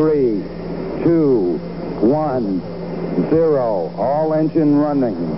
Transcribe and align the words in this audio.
three, 0.00 0.42
two, 1.04 1.60
one, 2.00 2.62
zero. 3.28 3.92
All 3.98 4.32
engine 4.32 4.78
running. 4.78 5.36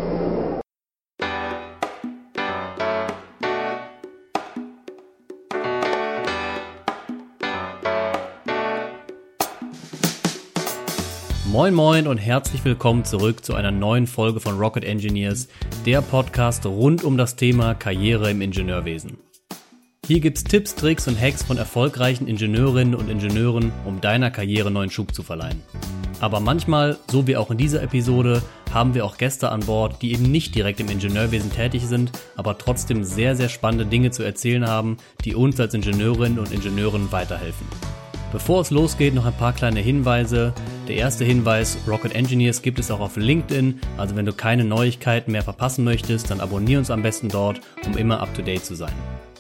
Moin 11.45 11.75
Moin 11.75 12.07
und 12.07 12.19
herzlich 12.19 12.65
willkommen 12.65 13.05
zurück 13.05 13.45
zu 13.45 13.55
einer 13.55 13.73
neuen 13.73 14.07
Folge 14.07 14.39
von 14.39 14.57
Rocket 14.59 14.85
Engineers, 14.85 15.49
der 15.85 16.03
Podcast 16.03 16.65
rund 16.67 17.03
um 17.03 17.17
das 17.17 17.35
Thema 17.35 17.75
Karriere 17.75 18.31
im 18.31 18.41
Ingenieurwesen. 18.41 19.19
Hier 20.13 20.21
gibt's 20.21 20.45
Tipps, 20.45 20.75
Tricks 20.75 21.09
und 21.09 21.19
Hacks 21.19 21.43
von 21.43 21.57
erfolgreichen 21.57 22.27
Ingenieurinnen 22.27 22.95
und 22.95 23.09
Ingenieuren, 23.09 23.73
um 23.87 24.03
deiner 24.03 24.31
Karriere 24.31 24.71
neuen 24.71 24.91
Schub 24.91 25.15
zu 25.15 25.23
verleihen. 25.23 25.63
Aber 26.21 26.39
manchmal, 26.39 26.99
so 27.11 27.27
wie 27.27 27.39
auch 27.39 27.51
in 27.51 27.57
dieser 27.57 27.83
Episode, 27.83 28.43
haben 28.75 28.93
wir 28.93 29.07
auch 29.07 29.17
Gäste 29.17 29.49
an 29.49 29.61
Bord, 29.61 30.03
die 30.03 30.13
eben 30.13 30.31
nicht 30.31 30.55
direkt 30.55 30.81
im 30.81 30.91
Ingenieurwesen 30.91 31.51
tätig 31.51 31.87
sind, 31.87 32.13
aber 32.37 32.59
trotzdem 32.59 33.05
sehr, 33.05 33.37
sehr 33.37 33.49
spannende 33.49 33.87
Dinge 33.87 34.11
zu 34.11 34.23
erzählen 34.23 34.67
haben, 34.67 34.99
die 35.25 35.35
uns 35.35 35.59
als 35.59 35.73
Ingenieurinnen 35.73 36.39
und 36.39 36.53
Ingenieuren 36.53 37.11
weiterhelfen. 37.11 37.67
Bevor 38.33 38.61
es 38.61 38.71
losgeht, 38.71 39.15
noch 39.15 39.25
ein 39.25 39.33
paar 39.39 39.55
kleine 39.55 39.81
Hinweise. 39.81 40.53
Der 40.89 40.97
erste 40.97 41.25
Hinweis, 41.25 41.79
Rocket 41.89 42.15
Engineers 42.15 42.61
gibt 42.61 42.79
es 42.79 42.91
auch 42.91 43.01
auf 43.01 43.17
LinkedIn, 43.17 43.81
also 43.97 44.15
wenn 44.15 44.27
du 44.27 44.35
keine 44.35 44.67
Neuigkeiten 44.67 45.33
mehr 45.33 45.43
verpassen 45.43 45.85
möchtest, 45.85 46.31
dann 46.31 46.43
abonniere 46.43 46.81
uns 46.81 46.91
am 46.91 47.01
besten 47.01 47.31
dort, 47.31 47.63
um 47.87 47.97
immer 47.97 48.21
up-to-date 48.21 48.63
zu 48.63 48.75
sein. 48.75 48.93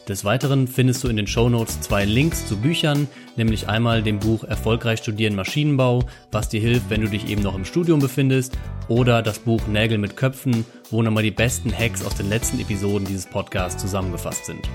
Des 0.08 0.24
Weiteren 0.24 0.66
findest 0.66 1.04
du 1.04 1.08
in 1.08 1.16
den 1.16 1.28
Show 1.28 1.48
Notes 1.48 1.80
zwei 1.80 2.04
Links 2.04 2.46
zu 2.48 2.56
Büchern, 2.56 3.06
nämlich 3.36 3.68
einmal 3.68 4.02
dem 4.02 4.18
Buch 4.18 4.42
Erfolgreich 4.42 4.98
studieren 4.98 5.36
Maschinenbau, 5.36 6.04
was 6.32 6.48
dir 6.48 6.60
hilft, 6.60 6.90
wenn 6.90 7.02
du 7.02 7.08
dich 7.08 7.28
eben 7.28 7.42
noch 7.42 7.54
im 7.54 7.64
Studium 7.64 8.00
befindest, 8.00 8.58
oder 8.88 9.22
das 9.22 9.38
Buch 9.38 9.64
Nägel 9.68 9.98
mit 9.98 10.16
Köpfen, 10.16 10.66
wo 10.90 11.02
nochmal 11.02 11.22
die 11.22 11.30
besten 11.30 11.72
Hacks 11.72 12.04
aus 12.04 12.16
den 12.16 12.28
letzten 12.28 12.58
Episoden 12.58 13.06
dieses 13.06 13.26
Podcasts 13.26 13.80
zusammengefasst 13.80 14.46
sind. 14.46 14.68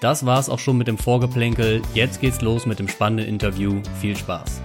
Das 0.00 0.24
war's 0.24 0.48
auch 0.48 0.58
schon 0.58 0.78
mit 0.78 0.88
dem 0.88 0.96
Vorgeplänkel. 0.96 1.82
Jetzt 1.92 2.22
geht's 2.22 2.40
los 2.40 2.64
mit 2.64 2.78
dem 2.78 2.88
spannenden 2.88 3.28
Interview. 3.28 3.82
Viel 4.00 4.16
Spaß. 4.16 4.62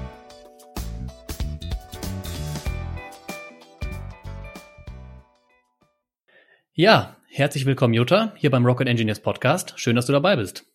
Ja, 6.73 7.14
herzlich 7.37 7.65
willkommen, 7.65 7.93
Jutta, 7.93 8.33
hier 8.37 8.49
beim 8.49 8.65
Rocket 8.65 8.87
Engineers 8.87 9.19
Podcast. 9.19 9.73
Schön, 9.75 9.97
dass 9.97 10.05
du 10.05 10.13
dabei 10.13 10.37
bist. 10.37 10.65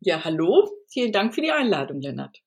Ja, 0.00 0.24
hallo. 0.24 0.68
Vielen 0.88 1.12
Dank 1.12 1.32
für 1.32 1.42
die 1.42 1.52
Einladung, 1.52 2.00
Lennart. 2.00 2.40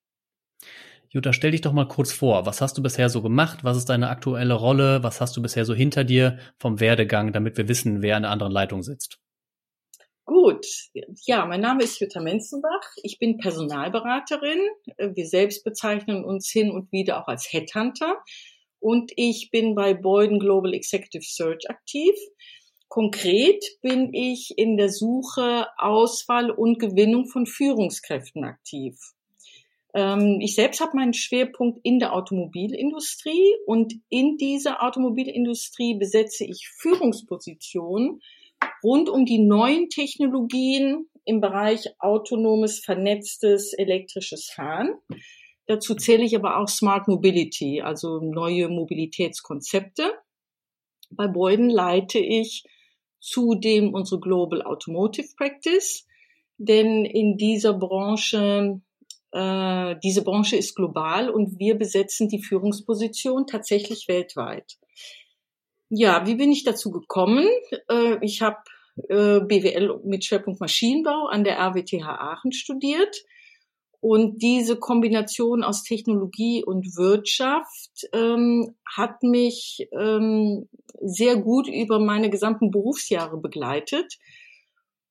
Jutta, 1.10 1.32
stell 1.32 1.52
dich 1.52 1.62
doch 1.62 1.72
mal 1.72 1.88
kurz 1.88 2.12
vor. 2.12 2.46
Was 2.46 2.60
hast 2.60 2.78
du 2.78 2.84
bisher 2.84 3.10
so 3.10 3.22
gemacht? 3.22 3.64
Was 3.64 3.78
ist 3.78 3.86
deine 3.86 4.10
aktuelle 4.10 4.56
Rolle? 4.56 5.04
Was 5.04 5.22
hast 5.22 5.38
du 5.38 5.42
bisher 5.42 5.64
so 5.64 5.74
hinter 5.74 6.04
dir 6.04 6.38
vom 6.60 6.82
Werdegang, 6.82 7.32
damit 7.32 7.58
wir 7.58 7.70
wissen, 7.70 8.02
wer 8.02 8.18
an 8.18 8.24
der 8.24 8.32
anderen 8.32 8.52
Leitung 8.52 8.84
sitzt? 8.84 9.20
Gut, 10.26 10.66
ja, 11.26 11.46
mein 11.46 11.62
Name 11.62 11.84
ist 11.84 12.00
Jutta 12.00 12.20
Menzenbach. 12.20 12.96
Ich 13.04 13.20
bin 13.20 13.38
Personalberaterin. 13.38 14.60
Wir 14.98 15.28
selbst 15.28 15.64
bezeichnen 15.64 16.26
uns 16.26 16.50
hin 16.50 16.72
und 16.72 16.92
wieder 16.92 17.22
auch 17.22 17.28
als 17.28 17.48
Headhunter. 17.52 18.18
Und 18.80 19.12
ich 19.16 19.50
bin 19.50 19.76
bei 19.76 19.94
Boyden 19.94 20.40
Global 20.40 20.74
Executive 20.74 21.24
Search 21.24 21.70
aktiv. 21.70 22.16
Konkret 22.92 23.64
bin 23.82 24.14
ich 24.14 24.58
in 24.58 24.76
der 24.76 24.90
Suche, 24.90 25.66
Auswahl 25.78 26.52
und 26.52 26.78
Gewinnung 26.78 27.26
von 27.26 27.46
Führungskräften 27.46 28.44
aktiv. 28.44 29.00
Ähm, 29.94 30.40
ich 30.42 30.56
selbst 30.56 30.82
habe 30.82 30.98
meinen 30.98 31.14
Schwerpunkt 31.14 31.80
in 31.84 32.00
der 32.00 32.14
Automobilindustrie 32.14 33.56
und 33.66 33.94
in 34.10 34.36
dieser 34.36 34.84
Automobilindustrie 34.84 35.94
besetze 35.94 36.44
ich 36.44 36.68
Führungspositionen 36.68 38.20
rund 38.84 39.08
um 39.08 39.26
die 39.26 39.40
neuen 39.40 39.88
Technologien 39.88 41.10
im 41.24 41.40
Bereich 41.40 41.88
autonomes, 41.98 42.80
vernetztes, 42.80 43.72
elektrisches 43.72 44.50
Fahren. 44.54 44.96
Dazu 45.66 45.96
zähle 45.96 46.26
ich 46.26 46.36
aber 46.36 46.58
auch 46.58 46.68
Smart 46.68 47.08
Mobility, 47.08 47.82
also 47.82 48.20
neue 48.20 48.68
Mobilitätskonzepte. 48.68 50.12
Bei 51.10 51.28
Boyden 51.28 51.70
leite 51.70 52.20
ich 52.20 52.66
zudem 53.22 53.94
unsere 53.94 54.20
Global 54.20 54.62
Automotive 54.64 55.30
Practice, 55.38 56.08
denn 56.58 57.06
in 57.06 57.38
dieser 57.38 57.74
Branche, 57.74 58.82
äh, 59.32 59.96
diese 60.04 60.24
Branche 60.24 60.58
ist 60.58 60.76
global 60.76 61.30
und 61.30 61.58
wir 61.60 61.76
besetzen 61.76 62.28
die 62.28 62.44
Führungsposition 62.44 63.48
tatsächlich 63.48 64.08
weltweit. 64.08 64.78
Ja, 65.90 66.26
wie 66.26 66.36
bin 66.36 66.52
ich 66.52 66.64
dazu 66.64 66.92
gekommen? 66.92 67.48
Äh, 67.90 68.18
ich 68.22 68.42
habe 68.42 68.58
äh, 69.10 69.40
BWL 69.40 70.02
mit 70.04 70.26
Schwerpunkt 70.26 70.60
Maschinenbau 70.60 71.28
an 71.28 71.44
der 71.44 71.58
RWTH 71.58 72.08
Aachen 72.08 72.52
studiert. 72.52 73.24
Und 74.02 74.42
diese 74.42 74.78
Kombination 74.78 75.64
aus 75.64 75.84
Technologie 75.84 76.64
und 76.66 76.98
Wirtschaft 76.98 78.10
ähm, 78.14 78.76
hat 78.84 79.22
mich 79.22 79.88
ähm, 79.98 80.68
sehr 81.00 81.38
gut 81.38 81.68
über 81.68 82.00
meine 82.00 82.32
gesamten 82.32 82.72
Berufsjahre 82.72 83.38
begleitet. 83.38 84.18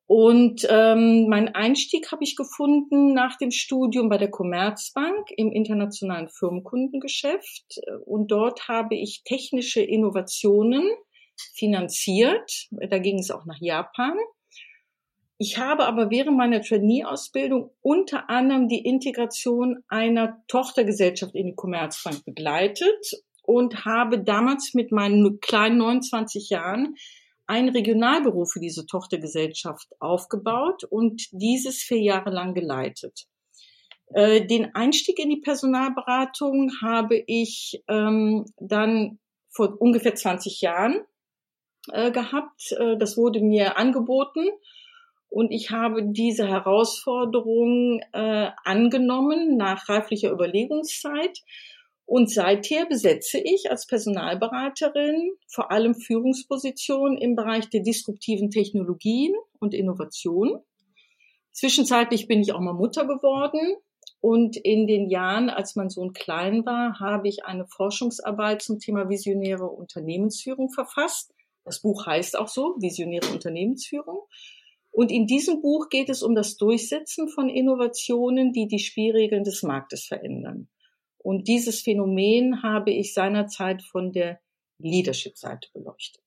Und 0.06 0.66
ähm, 0.68 1.28
mein 1.28 1.54
Einstieg 1.54 2.10
habe 2.10 2.24
ich 2.24 2.34
gefunden 2.34 3.14
nach 3.14 3.38
dem 3.38 3.52
Studium 3.52 4.08
bei 4.08 4.18
der 4.18 4.28
Commerzbank 4.28 5.30
im 5.36 5.52
internationalen 5.52 6.28
Firmenkundengeschäft. 6.28 7.80
Und 8.06 8.32
dort 8.32 8.66
habe 8.66 8.96
ich 8.96 9.22
technische 9.24 9.82
Innovationen 9.82 10.82
finanziert. 11.54 12.66
Da 12.72 12.98
ging 12.98 13.20
es 13.20 13.30
auch 13.30 13.46
nach 13.46 13.60
Japan. 13.60 14.16
Ich 15.42 15.56
habe 15.56 15.86
aber 15.86 16.10
während 16.10 16.36
meiner 16.36 16.60
Trainee-Ausbildung 16.60 17.70
unter 17.80 18.28
anderem 18.28 18.68
die 18.68 18.84
Integration 18.84 19.82
einer 19.88 20.44
Tochtergesellschaft 20.48 21.34
in 21.34 21.46
die 21.46 21.54
Commerzbank 21.54 22.26
begleitet 22.26 23.24
und 23.42 23.86
habe 23.86 24.22
damals 24.22 24.74
mit 24.74 24.92
meinen 24.92 25.40
kleinen 25.40 25.78
29 25.78 26.50
Jahren 26.50 26.94
ein 27.46 27.70
Regionalbüro 27.70 28.44
für 28.44 28.60
diese 28.60 28.84
Tochtergesellschaft 28.84 29.88
aufgebaut 29.98 30.84
und 30.84 31.22
dieses 31.32 31.78
vier 31.78 32.02
Jahre 32.02 32.28
lang 32.28 32.52
geleitet. 32.52 33.26
Äh, 34.12 34.44
den 34.44 34.74
Einstieg 34.74 35.18
in 35.18 35.30
die 35.30 35.40
Personalberatung 35.40 36.70
habe 36.82 37.16
ich 37.16 37.82
ähm, 37.88 38.44
dann 38.58 39.18
vor 39.48 39.74
ungefähr 39.80 40.14
20 40.14 40.60
Jahren 40.60 41.00
äh, 41.90 42.10
gehabt. 42.10 42.72
Äh, 42.72 42.98
das 42.98 43.16
wurde 43.16 43.40
mir 43.40 43.78
angeboten 43.78 44.46
und 45.30 45.52
ich 45.52 45.70
habe 45.70 46.02
diese 46.02 46.46
Herausforderung 46.46 48.00
äh, 48.12 48.50
angenommen 48.64 49.56
nach 49.56 49.88
reiflicher 49.88 50.30
Überlegungszeit 50.30 51.42
und 52.04 52.28
seither 52.28 52.86
besetze 52.86 53.38
ich 53.38 53.70
als 53.70 53.86
Personalberaterin 53.86 55.30
vor 55.46 55.70
allem 55.70 55.94
Führungspositionen 55.94 57.16
im 57.16 57.36
Bereich 57.36 57.70
der 57.70 57.82
disruptiven 57.82 58.50
Technologien 58.50 59.32
und 59.60 59.74
Innovation. 59.74 60.60
Zwischenzeitlich 61.52 62.26
bin 62.26 62.40
ich 62.40 62.52
auch 62.52 62.60
mal 62.60 62.74
Mutter 62.74 63.06
geworden 63.06 63.76
und 64.20 64.56
in 64.56 64.88
den 64.88 65.08
Jahren, 65.08 65.48
als 65.48 65.76
mein 65.76 65.88
Sohn 65.88 66.12
klein 66.12 66.66
war, 66.66 66.98
habe 66.98 67.28
ich 67.28 67.44
eine 67.44 67.66
Forschungsarbeit 67.66 68.60
zum 68.60 68.80
Thema 68.80 69.08
visionäre 69.08 69.66
Unternehmensführung 69.66 70.70
verfasst. 70.70 71.32
Das 71.64 71.80
Buch 71.80 72.06
heißt 72.06 72.36
auch 72.36 72.48
so, 72.48 72.74
visionäre 72.80 73.30
Unternehmensführung. 73.32 74.22
Und 74.90 75.10
in 75.10 75.26
diesem 75.26 75.62
Buch 75.62 75.88
geht 75.88 76.08
es 76.08 76.22
um 76.22 76.34
das 76.34 76.56
Durchsetzen 76.56 77.28
von 77.28 77.48
Innovationen, 77.48 78.52
die 78.52 78.66
die 78.66 78.80
Spielregeln 78.80 79.44
des 79.44 79.62
Marktes 79.62 80.06
verändern. 80.06 80.68
Und 81.18 81.48
dieses 81.48 81.82
Phänomen 81.82 82.62
habe 82.62 82.90
ich 82.90 83.14
seinerzeit 83.14 83.82
von 83.82 84.12
der 84.12 84.40
Leadership-Seite 84.78 85.68
beleuchtet. 85.72 86.24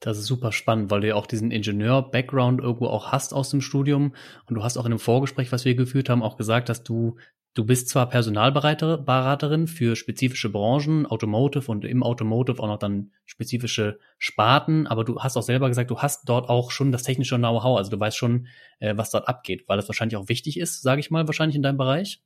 Das 0.00 0.16
ist 0.16 0.26
super 0.26 0.52
spannend, 0.52 0.90
weil 0.90 1.00
du 1.00 1.08
ja 1.08 1.14
auch 1.16 1.26
diesen 1.26 1.50
Ingenieur-Background 1.50 2.60
irgendwo 2.60 2.86
auch 2.86 3.10
hast 3.10 3.34
aus 3.34 3.50
dem 3.50 3.60
Studium. 3.60 4.14
Und 4.46 4.54
du 4.54 4.62
hast 4.62 4.76
auch 4.76 4.84
in 4.84 4.92
einem 4.92 5.00
Vorgespräch, 5.00 5.50
was 5.50 5.64
wir 5.64 5.74
geführt 5.74 6.08
haben, 6.08 6.22
auch 6.22 6.36
gesagt, 6.36 6.68
dass 6.68 6.84
du, 6.84 7.16
du 7.54 7.64
bist 7.64 7.88
zwar 7.88 8.08
Personalberaterin 8.08 9.66
für 9.66 9.96
spezifische 9.96 10.50
Branchen, 10.50 11.06
Automotive 11.06 11.70
und 11.70 11.84
im 11.84 12.02
Automotive 12.02 12.62
auch 12.62 12.68
noch 12.68 12.78
dann 12.78 13.12
spezifische 13.26 13.98
Sparten, 14.18 14.86
aber 14.86 15.04
du 15.04 15.20
hast 15.20 15.36
auch 15.36 15.42
selber 15.42 15.68
gesagt, 15.68 15.90
du 15.90 15.98
hast 15.98 16.28
dort 16.28 16.48
auch 16.48 16.70
schon 16.70 16.92
das 16.92 17.02
technische 17.02 17.36
Know-how, 17.36 17.78
also 17.78 17.90
du 17.90 17.98
weißt 17.98 18.16
schon, 18.16 18.46
äh, 18.78 18.96
was 18.96 19.10
dort 19.10 19.28
abgeht, 19.28 19.64
weil 19.66 19.76
das 19.76 19.88
wahrscheinlich 19.88 20.16
auch 20.16 20.28
wichtig 20.28 20.58
ist, 20.58 20.82
sage 20.82 21.00
ich 21.00 21.10
mal, 21.10 21.26
wahrscheinlich 21.26 21.56
in 21.56 21.62
deinem 21.62 21.78
Bereich. 21.78 22.22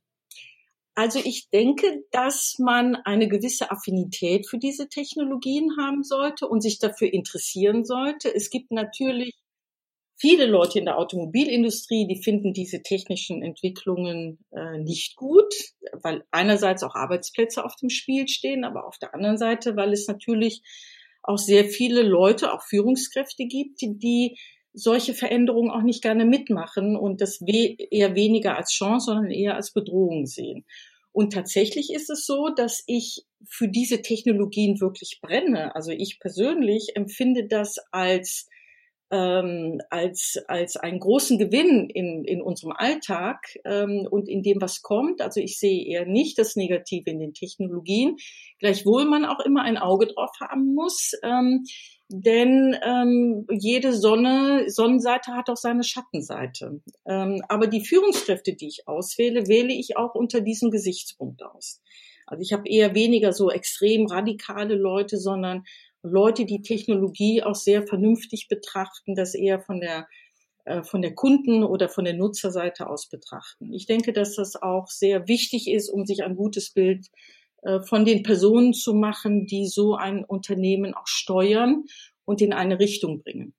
Also 0.95 1.19
ich 1.23 1.49
denke, 1.49 2.03
dass 2.11 2.57
man 2.59 2.95
eine 2.95 3.27
gewisse 3.27 3.71
Affinität 3.71 4.47
für 4.47 4.59
diese 4.59 4.89
Technologien 4.89 5.71
haben 5.79 6.03
sollte 6.03 6.47
und 6.47 6.61
sich 6.61 6.77
dafür 6.77 7.11
interessieren 7.11 7.83
sollte. 7.83 8.33
Es 8.33 8.51
gibt 8.51 8.71
natürlich 8.71 9.33
Viele 10.23 10.45
Leute 10.45 10.79
in 10.79 10.85
der 10.85 10.97
Automobilindustrie, 10.99 12.07
die 12.07 12.23
finden 12.23 12.53
diese 12.53 12.81
technischen 12.81 13.43
Entwicklungen 13.43 14.39
äh, 14.53 14.77
nicht 14.77 15.17
gut, 15.17 15.53
weil 16.01 16.23
einerseits 16.31 16.81
auch 16.83 16.95
Arbeitsplätze 16.95 17.65
auf 17.65 17.75
dem 17.75 17.89
Spiel 17.89 18.29
stehen, 18.29 18.63
aber 18.63 18.87
auf 18.87 18.97
der 18.97 19.13
anderen 19.13 19.35
Seite, 19.37 19.75
weil 19.75 19.91
es 19.91 20.07
natürlich 20.07 20.61
auch 21.23 21.37
sehr 21.37 21.65
viele 21.65 22.03
Leute, 22.03 22.53
auch 22.53 22.63
Führungskräfte 22.63 23.47
gibt, 23.47 23.81
die, 23.81 24.37
solche 24.71 25.13
Veränderungen 25.13 25.71
auch 25.71 25.81
nicht 25.81 26.01
gerne 26.01 26.23
mitmachen 26.23 26.95
und 26.95 27.19
das 27.19 27.41
we 27.41 27.75
eher 27.91 28.15
weniger 28.15 28.55
als 28.55 28.71
Chance, 28.71 29.07
sondern 29.07 29.29
eher 29.29 29.55
als 29.55 29.73
Bedrohung 29.73 30.25
sehen. 30.25 30.63
Und 31.11 31.33
tatsächlich 31.33 31.91
ist 31.91 32.09
es 32.09 32.25
so, 32.25 32.47
dass 32.47 32.81
ich 32.87 33.25
für 33.45 33.67
diese 33.67 34.01
Technologien 34.01 34.79
wirklich 34.79 35.19
brenne. 35.21 35.75
Also 35.75 35.91
ich 35.91 36.21
persönlich 36.21 36.95
empfinde 36.95 37.45
das 37.45 37.75
als 37.91 38.47
ähm, 39.13 39.79
als, 39.91 40.43
als 40.47 40.75
einen 40.75 40.99
großen 40.99 41.37
Gewinn 41.37 41.87
in, 41.87 42.25
in 42.25 42.41
unserem 42.41 42.73
Alltag 42.75 43.59
ähm, 43.63 44.07
und 44.09 44.27
in 44.27 44.41
dem, 44.41 44.59
was 44.59 44.81
kommt. 44.81 45.21
Also 45.21 45.39
ich 45.39 45.59
sehe 45.59 45.85
eher 45.85 46.07
nicht 46.07 46.39
das 46.39 46.55
Negative 46.55 47.11
in 47.11 47.19
den 47.19 47.35
Technologien, 47.35 48.15
gleichwohl 48.59 49.05
man 49.05 49.25
auch 49.25 49.39
immer 49.45 49.61
ein 49.61 49.77
Auge 49.77 50.07
drauf 50.07 50.31
haben 50.41 50.73
muss. 50.73 51.11
Ähm, 51.21 51.63
denn 52.09 52.75
ähm, 52.83 53.45
jede 53.51 53.93
Sonne, 53.93 54.65
Sonnenseite 54.67 55.33
hat 55.33 55.47
auch 55.47 55.57
seine 55.57 55.83
Schattenseite. 55.83 56.81
Ähm, 57.07 57.43
aber 57.49 57.67
die 57.67 57.85
Führungskräfte, 57.85 58.55
die 58.55 58.67
ich 58.67 58.87
auswähle, 58.87 59.47
wähle 59.47 59.73
ich 59.73 59.95
auch 59.95 60.15
unter 60.15 60.41
diesem 60.41 60.71
Gesichtspunkt 60.71 61.43
aus. 61.43 61.81
Also 62.25 62.41
ich 62.41 62.51
habe 62.51 62.67
eher 62.67 62.95
weniger 62.95 63.31
so 63.31 63.51
extrem 63.51 64.07
radikale 64.07 64.75
Leute, 64.75 65.17
sondern 65.17 65.65
Leute, 66.03 66.45
die 66.45 66.61
Technologie 66.61 67.41
auch 67.41 67.55
sehr 67.55 67.87
vernünftig 67.87 68.47
betrachten, 68.49 69.15
das 69.15 69.33
eher 69.33 69.59
von 69.59 69.79
der 69.79 70.07
äh, 70.65 70.83
von 70.83 71.01
der 71.01 71.13
Kunden- 71.13 71.63
oder 71.63 71.89
von 71.89 72.05
der 72.05 72.13
Nutzerseite 72.13 72.87
aus 72.87 73.09
betrachten. 73.09 73.73
Ich 73.73 73.85
denke, 73.85 74.13
dass 74.13 74.35
das 74.35 74.55
auch 74.55 74.87
sehr 74.87 75.27
wichtig 75.27 75.69
ist, 75.69 75.89
um 75.89 76.05
sich 76.05 76.23
ein 76.23 76.35
gutes 76.35 76.71
Bild 76.71 77.07
äh, 77.63 77.81
von 77.81 78.05
den 78.05 78.23
Personen 78.23 78.73
zu 78.73 78.93
machen, 78.93 79.45
die 79.45 79.67
so 79.67 79.95
ein 79.95 80.23
Unternehmen 80.23 80.93
auch 80.93 81.07
steuern 81.07 81.83
und 82.23 82.41
in 82.41 82.53
eine 82.53 82.79
Richtung 82.79 83.21
bringen. 83.23 83.53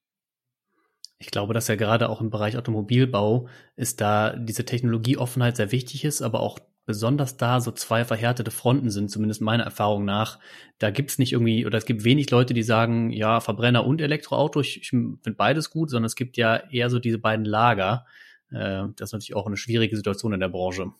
Ich 1.18 1.30
glaube, 1.30 1.54
dass 1.54 1.68
ja 1.68 1.76
gerade 1.76 2.08
auch 2.08 2.20
im 2.20 2.30
Bereich 2.30 2.56
Automobilbau 2.56 3.48
ist 3.76 4.00
da 4.00 4.36
diese 4.36 4.64
Technologieoffenheit 4.64 5.56
sehr 5.56 5.72
wichtig 5.72 6.04
ist, 6.04 6.22
aber 6.22 6.40
auch 6.40 6.58
besonders 6.86 7.36
da 7.36 7.60
so 7.60 7.70
zwei 7.72 8.04
verhärtete 8.04 8.50
Fronten 8.50 8.90
sind, 8.90 9.10
zumindest 9.10 9.40
meiner 9.40 9.64
Erfahrung 9.64 10.04
nach. 10.04 10.38
Da 10.78 10.90
gibt's 10.90 11.18
nicht 11.18 11.32
irgendwie, 11.32 11.66
oder 11.66 11.78
es 11.78 11.86
gibt 11.86 12.04
wenig 12.04 12.30
Leute, 12.30 12.54
die 12.54 12.62
sagen, 12.62 13.10
ja, 13.10 13.40
Verbrenner 13.40 13.86
und 13.86 14.00
Elektroauto, 14.00 14.60
ich, 14.60 14.82
ich 14.82 14.90
finde 14.90 15.18
beides 15.36 15.70
gut, 15.70 15.90
sondern 15.90 16.06
es 16.06 16.16
gibt 16.16 16.36
ja 16.36 16.56
eher 16.70 16.90
so 16.90 16.98
diese 16.98 17.18
beiden 17.18 17.44
Lager. 17.44 18.06
Äh, 18.50 18.84
das 18.96 19.08
ist 19.08 19.12
natürlich 19.12 19.34
auch 19.34 19.46
eine 19.46 19.56
schwierige 19.56 19.96
Situation 19.96 20.32
in 20.32 20.40
der 20.40 20.48
Branche. 20.48 20.92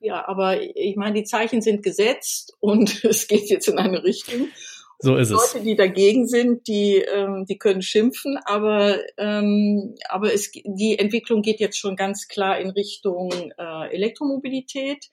Ja, 0.00 0.26
aber 0.26 0.60
ich 0.60 0.96
meine, 0.96 1.14
die 1.14 1.24
Zeichen 1.24 1.62
sind 1.62 1.82
gesetzt 1.82 2.56
und 2.60 3.04
es 3.04 3.28
geht 3.28 3.48
jetzt 3.48 3.68
in 3.68 3.78
eine 3.78 4.02
Richtung. 4.02 4.48
So 5.02 5.16
ist 5.16 5.30
Leute, 5.30 5.58
es. 5.58 5.64
die 5.64 5.74
dagegen 5.74 6.28
sind, 6.28 6.68
die, 6.68 6.98
ähm, 6.98 7.44
die 7.48 7.58
können 7.58 7.82
schimpfen, 7.82 8.38
aber, 8.44 8.98
ähm, 9.18 9.96
aber 10.08 10.32
es, 10.32 10.52
die 10.52 10.96
Entwicklung 10.96 11.42
geht 11.42 11.58
jetzt 11.58 11.76
schon 11.76 11.96
ganz 11.96 12.28
klar 12.28 12.60
in 12.60 12.70
Richtung 12.70 13.32
äh, 13.58 13.92
Elektromobilität. 13.92 15.10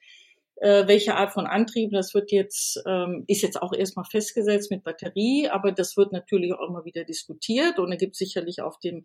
Äh, 0.60 0.86
welche 0.86 1.16
Art 1.16 1.32
von 1.32 1.46
Antrieb, 1.46 1.90
das 1.90 2.14
wird 2.14 2.30
jetzt, 2.30 2.80
ähm, 2.86 3.24
ist 3.26 3.42
jetzt 3.42 3.60
auch 3.60 3.72
erstmal 3.72 4.04
festgesetzt 4.04 4.70
mit 4.70 4.84
Batterie, 4.84 5.48
aber 5.48 5.72
das 5.72 5.96
wird 5.96 6.12
natürlich 6.12 6.52
auch 6.52 6.68
immer 6.68 6.84
wieder 6.84 7.02
diskutiert 7.02 7.80
und 7.80 7.90
da 7.90 7.96
gibt 7.96 8.14
sicherlich 8.14 8.62
auf 8.62 8.78
dem 8.78 9.04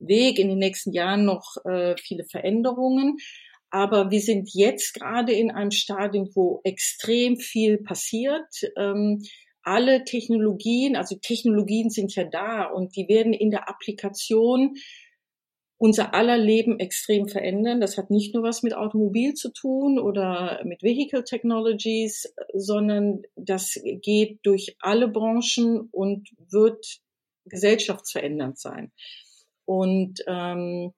Weg 0.00 0.40
in 0.40 0.48
den 0.48 0.58
nächsten 0.58 0.92
Jahren 0.92 1.24
noch 1.24 1.56
äh, 1.64 1.94
viele 1.98 2.24
Veränderungen. 2.24 3.18
Aber 3.70 4.10
wir 4.10 4.20
sind 4.20 4.50
jetzt 4.54 4.94
gerade 4.94 5.32
in 5.32 5.50
einem 5.50 5.70
Stadium, 5.70 6.30
wo 6.34 6.60
extrem 6.64 7.36
viel 7.36 7.78
passiert. 7.78 8.48
Ähm, 8.76 9.22
alle 9.66 10.04
Technologien, 10.04 10.94
also 10.96 11.16
Technologien 11.16 11.90
sind 11.90 12.14
ja 12.14 12.24
da 12.24 12.64
und 12.64 12.94
die 12.96 13.08
werden 13.08 13.32
in 13.32 13.50
der 13.50 13.68
Applikation 13.68 14.76
unser 15.78 16.14
aller 16.14 16.38
Leben 16.38 16.78
extrem 16.78 17.28
verändern. 17.28 17.80
Das 17.80 17.98
hat 17.98 18.10
nicht 18.10 18.32
nur 18.32 18.44
was 18.44 18.62
mit 18.62 18.74
Automobil 18.74 19.34
zu 19.34 19.52
tun 19.52 19.98
oder 19.98 20.62
mit 20.64 20.82
Vehicle 20.82 21.24
Technologies, 21.24 22.32
sondern 22.54 23.22
das 23.34 23.78
geht 24.02 24.38
durch 24.44 24.76
alle 24.80 25.08
Branchen 25.08 25.88
und 25.90 26.30
wird 26.48 27.00
gesellschaftsverändernd 27.44 28.58
sein. 28.58 28.92
Und 29.64 30.22
ähm, 30.28 30.92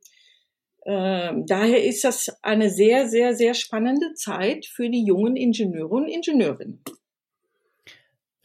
äh, 0.82 1.32
daher 1.46 1.84
ist 1.84 2.04
das 2.04 2.28
eine 2.42 2.70
sehr, 2.70 3.08
sehr, 3.08 3.34
sehr 3.34 3.54
spannende 3.54 4.12
Zeit 4.14 4.66
für 4.66 4.90
die 4.90 5.04
jungen 5.04 5.36
Ingenieure 5.36 5.94
und 5.94 6.06
Ingenieurinnen. 6.06 6.84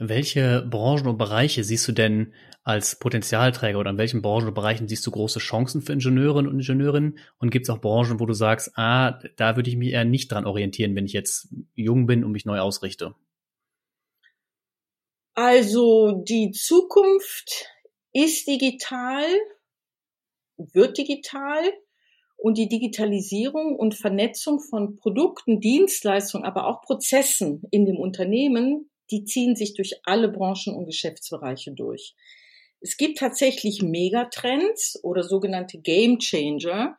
Welche 0.05 0.67
Branchen 0.69 1.07
und 1.07 1.17
Bereiche 1.17 1.63
siehst 1.63 1.87
du 1.87 1.93
denn 1.93 2.33
als 2.61 2.99
Potenzialträger 2.99 3.79
oder 3.79 3.89
in 3.89 3.97
welchen 3.97 4.21
Branchen 4.21 4.49
und 4.49 4.53
Bereichen 4.53 4.89
siehst 4.89 5.07
du 5.07 5.11
große 5.11 5.39
Chancen 5.39 5.81
für 5.81 5.93
Ingenieurinnen 5.93 6.51
und 6.51 6.59
Ingenieurinnen? 6.59 7.19
Und 7.39 7.51
gibt 7.51 7.67
es 7.67 7.69
auch 7.69 7.79
Branchen, 7.79 8.19
wo 8.19 8.25
du 8.25 8.33
sagst, 8.33 8.77
ah, 8.77 9.17
da 9.37 9.55
würde 9.55 9.69
ich 9.69 9.77
mich 9.77 9.93
eher 9.93 10.03
nicht 10.03 10.29
dran 10.29 10.45
orientieren, 10.45 10.93
wenn 10.97 11.05
ich 11.05 11.13
jetzt 11.13 11.53
jung 11.73 12.05
bin 12.05 12.25
und 12.25 12.33
mich 12.33 12.43
neu 12.43 12.59
ausrichte? 12.59 13.15
Also 15.35 16.21
die 16.27 16.51
Zukunft 16.51 17.69
ist 18.11 18.45
digital, 18.45 19.23
wird 20.57 20.97
digital 20.97 21.61
und 22.35 22.57
die 22.57 22.67
Digitalisierung 22.67 23.77
und 23.77 23.95
Vernetzung 23.95 24.59
von 24.59 24.97
Produkten, 24.97 25.61
Dienstleistungen, 25.61 26.45
aber 26.45 26.67
auch 26.67 26.81
Prozessen 26.81 27.63
in 27.71 27.85
dem 27.85 27.95
Unternehmen 27.95 28.89
die 29.11 29.25
ziehen 29.25 29.55
sich 29.55 29.73
durch 29.73 29.93
alle 30.03 30.29
Branchen 30.29 30.75
und 30.75 30.85
Geschäftsbereiche 30.85 31.71
durch. 31.71 32.15
Es 32.81 32.97
gibt 32.97 33.17
tatsächlich 33.17 33.81
Megatrends 33.81 34.99
oder 35.03 35.23
sogenannte 35.23 35.79
Game 35.79 36.19
Changer. 36.19 36.97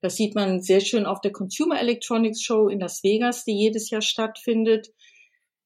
Das 0.00 0.16
sieht 0.16 0.34
man 0.34 0.60
sehr 0.60 0.80
schön 0.80 1.06
auf 1.06 1.20
der 1.20 1.32
Consumer 1.32 1.78
Electronics 1.80 2.42
Show 2.42 2.68
in 2.68 2.80
Las 2.80 3.04
Vegas, 3.04 3.44
die 3.44 3.56
jedes 3.56 3.90
Jahr 3.90 4.02
stattfindet. 4.02 4.92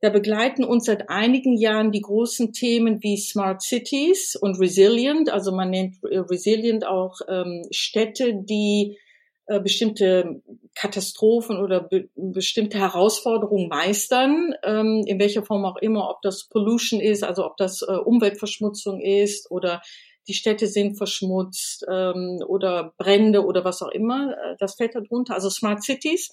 Da 0.00 0.10
begleiten 0.10 0.64
uns 0.64 0.84
seit 0.84 1.08
einigen 1.08 1.56
Jahren 1.56 1.90
die 1.90 2.02
großen 2.02 2.52
Themen 2.52 3.02
wie 3.02 3.16
Smart 3.16 3.62
Cities 3.62 4.36
und 4.36 4.60
Resilient. 4.60 5.30
Also 5.30 5.50
man 5.50 5.70
nennt 5.70 5.96
Resilient 6.02 6.86
auch 6.86 7.20
ähm, 7.26 7.62
Städte, 7.70 8.34
die 8.34 8.98
äh, 9.46 9.60
bestimmte 9.60 10.42
Katastrophen 10.74 11.58
oder 11.58 11.80
be 11.80 12.08
bestimmte 12.16 12.78
Herausforderungen 12.78 13.68
meistern, 13.68 14.54
ähm, 14.62 15.04
in 15.06 15.18
welcher 15.18 15.44
Form 15.44 15.64
auch 15.64 15.76
immer, 15.76 16.08
ob 16.10 16.22
das 16.22 16.48
Pollution 16.48 17.00
ist, 17.00 17.22
also 17.22 17.44
ob 17.44 17.56
das 17.56 17.82
äh, 17.82 17.92
Umweltverschmutzung 17.92 19.00
ist 19.00 19.50
oder 19.50 19.82
die 20.26 20.34
Städte 20.34 20.66
sind 20.66 20.96
verschmutzt 20.96 21.84
ähm, 21.90 22.38
oder 22.46 22.94
Brände 22.96 23.44
oder 23.44 23.64
was 23.64 23.82
auch 23.82 23.90
immer, 23.90 24.32
äh, 24.32 24.56
das 24.58 24.76
fällt 24.76 24.94
darunter. 24.94 25.34
Also 25.34 25.50
Smart 25.50 25.82
Cities, 25.82 26.30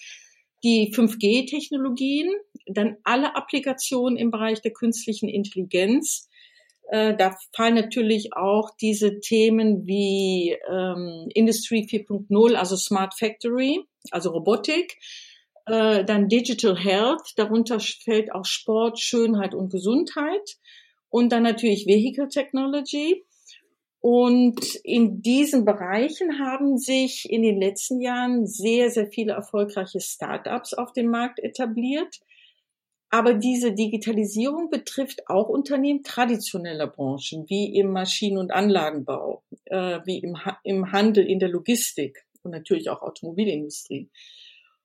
die 0.64 0.94
5G-Technologien, 0.94 2.30
dann 2.68 2.98
alle 3.04 3.36
Applikationen 3.36 4.18
im 4.18 4.32
Bereich 4.32 4.62
der 4.62 4.72
künstlichen 4.72 5.28
Intelligenz, 5.28 6.30
äh, 6.92 7.16
da 7.16 7.38
fallen 7.56 7.76
natürlich 7.76 8.34
auch 8.34 8.70
diese 8.82 9.22
Themen 9.22 9.88
wie 9.88 10.58
ähm, 10.70 11.30
Industry 11.34 11.88
4.0, 11.90 12.56
also 12.56 12.76
Smart 12.76 13.14
Factory, 13.18 13.80
also 14.12 14.32
Robotik, 14.32 14.98
äh, 15.68 16.04
dann 16.04 16.28
Digital 16.28 16.78
Health, 16.78 17.22
darunter 17.38 17.80
fällt 17.80 18.34
auch 18.34 18.44
Sport, 18.44 19.00
Schönheit 19.00 19.56
und 19.56 19.72
Gesundheit 19.72 20.58
und 21.10 21.32
dann 21.32 21.44
natürlich 21.44 21.88
Vehicle 21.88 22.28
Technology. 22.28 23.24
Und 24.02 24.76
in 24.84 25.22
diesen 25.22 25.64
Bereichen 25.64 26.40
haben 26.40 26.78
sich 26.78 27.26
in 27.30 27.42
den 27.42 27.62
letzten 27.62 28.02
Jahren 28.02 28.48
sehr, 28.48 28.90
sehr 28.90 29.08
viele 29.08 29.32
erfolgreiche 29.32 30.02
Startups 30.02 30.74
auf 30.74 30.92
dem 30.92 31.08
Markt 31.08 31.40
etabliert. 31.40 32.20
Aber 33.14 33.34
diese 33.34 33.74
Digitalisierung 33.74 34.70
betrifft 34.70 35.28
auch 35.28 35.50
Unternehmen 35.50 36.02
traditioneller 36.02 36.88
Branchen, 36.88 37.46
wie 37.50 37.78
im 37.78 37.92
Maschinen- 37.92 38.38
und 38.38 38.52
Anlagenbau, 38.52 39.44
äh, 39.66 40.00
wie 40.06 40.20
im, 40.20 40.46
ha 40.46 40.58
im 40.64 40.94
Handel, 40.94 41.26
in 41.26 41.40
der 41.40 41.50
Logistik 41.50 42.26
und 42.42 42.52
natürlich 42.52 42.90
auch 42.90 43.02
Automobilindustrie. 43.02 44.10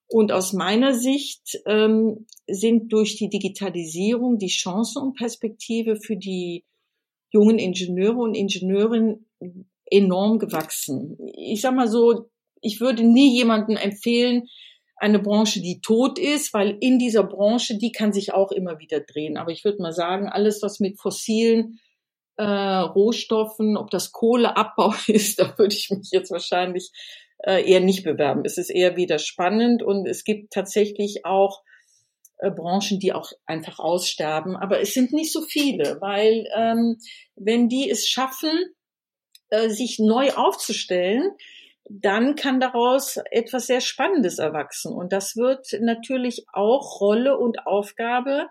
Und 0.08 0.32
aus 0.32 0.52
meiner 0.52 0.92
Sicht 0.92 1.60
ähm, 1.66 2.26
sind 2.48 2.92
durch 2.92 3.16
die 3.16 3.28
Digitalisierung 3.28 4.38
die 4.38 4.48
Chancen 4.48 5.02
und 5.02 5.16
Perspektive 5.16 5.96
für 5.96 6.16
die 6.16 6.64
jungen 7.30 7.60
Ingenieure 7.60 8.18
und 8.18 8.34
Ingenieurinnen 8.34 9.26
enorm 9.84 10.40
gewachsen. 10.40 11.16
Ich 11.36 11.60
sag 11.60 11.76
mal 11.76 11.88
so, 11.88 12.28
ich 12.60 12.80
würde 12.80 13.04
nie 13.04 13.36
jemanden 13.36 13.76
empfehlen, 13.76 14.48
eine 14.96 15.18
Branche, 15.18 15.60
die 15.60 15.80
tot 15.80 16.18
ist, 16.18 16.54
weil 16.54 16.76
in 16.80 16.98
dieser 16.98 17.22
Branche, 17.22 17.76
die 17.76 17.92
kann 17.92 18.12
sich 18.12 18.32
auch 18.32 18.50
immer 18.50 18.78
wieder 18.78 19.00
drehen. 19.00 19.36
Aber 19.36 19.50
ich 19.50 19.64
würde 19.64 19.82
mal 19.82 19.92
sagen, 19.92 20.28
alles, 20.28 20.62
was 20.62 20.80
mit 20.80 20.98
fossilen 20.98 21.78
äh, 22.36 22.44
Rohstoffen, 22.44 23.76
ob 23.76 23.90
das 23.90 24.12
Kohleabbau 24.12 24.94
ist, 25.06 25.38
da 25.38 25.56
würde 25.58 25.74
ich 25.74 25.90
mich 25.90 26.10
jetzt 26.12 26.30
wahrscheinlich 26.30 26.92
äh, 27.38 27.68
eher 27.70 27.80
nicht 27.80 28.04
bewerben. 28.04 28.42
Es 28.44 28.56
ist 28.58 28.70
eher 28.70 28.96
wieder 28.96 29.18
spannend 29.18 29.82
und 29.82 30.06
es 30.06 30.24
gibt 30.24 30.52
tatsächlich 30.52 31.24
auch 31.26 31.62
äh, 32.38 32.50
Branchen, 32.50 32.98
die 32.98 33.12
auch 33.12 33.32
einfach 33.44 33.78
aussterben. 33.78 34.56
Aber 34.56 34.80
es 34.80 34.94
sind 34.94 35.12
nicht 35.12 35.32
so 35.32 35.42
viele, 35.42 36.00
weil 36.00 36.46
ähm, 36.56 36.96
wenn 37.34 37.68
die 37.68 37.90
es 37.90 38.08
schaffen, 38.08 38.50
äh, 39.50 39.68
sich 39.68 39.98
neu 39.98 40.32
aufzustellen, 40.32 41.32
dann 41.88 42.34
kann 42.34 42.60
daraus 42.60 43.18
etwas 43.30 43.66
sehr 43.66 43.80
Spannendes 43.80 44.38
erwachsen. 44.38 44.92
Und 44.92 45.12
das 45.12 45.36
wird 45.36 45.68
natürlich 45.80 46.46
auch 46.52 47.00
Rolle 47.00 47.38
und 47.38 47.66
Aufgabe 47.66 48.48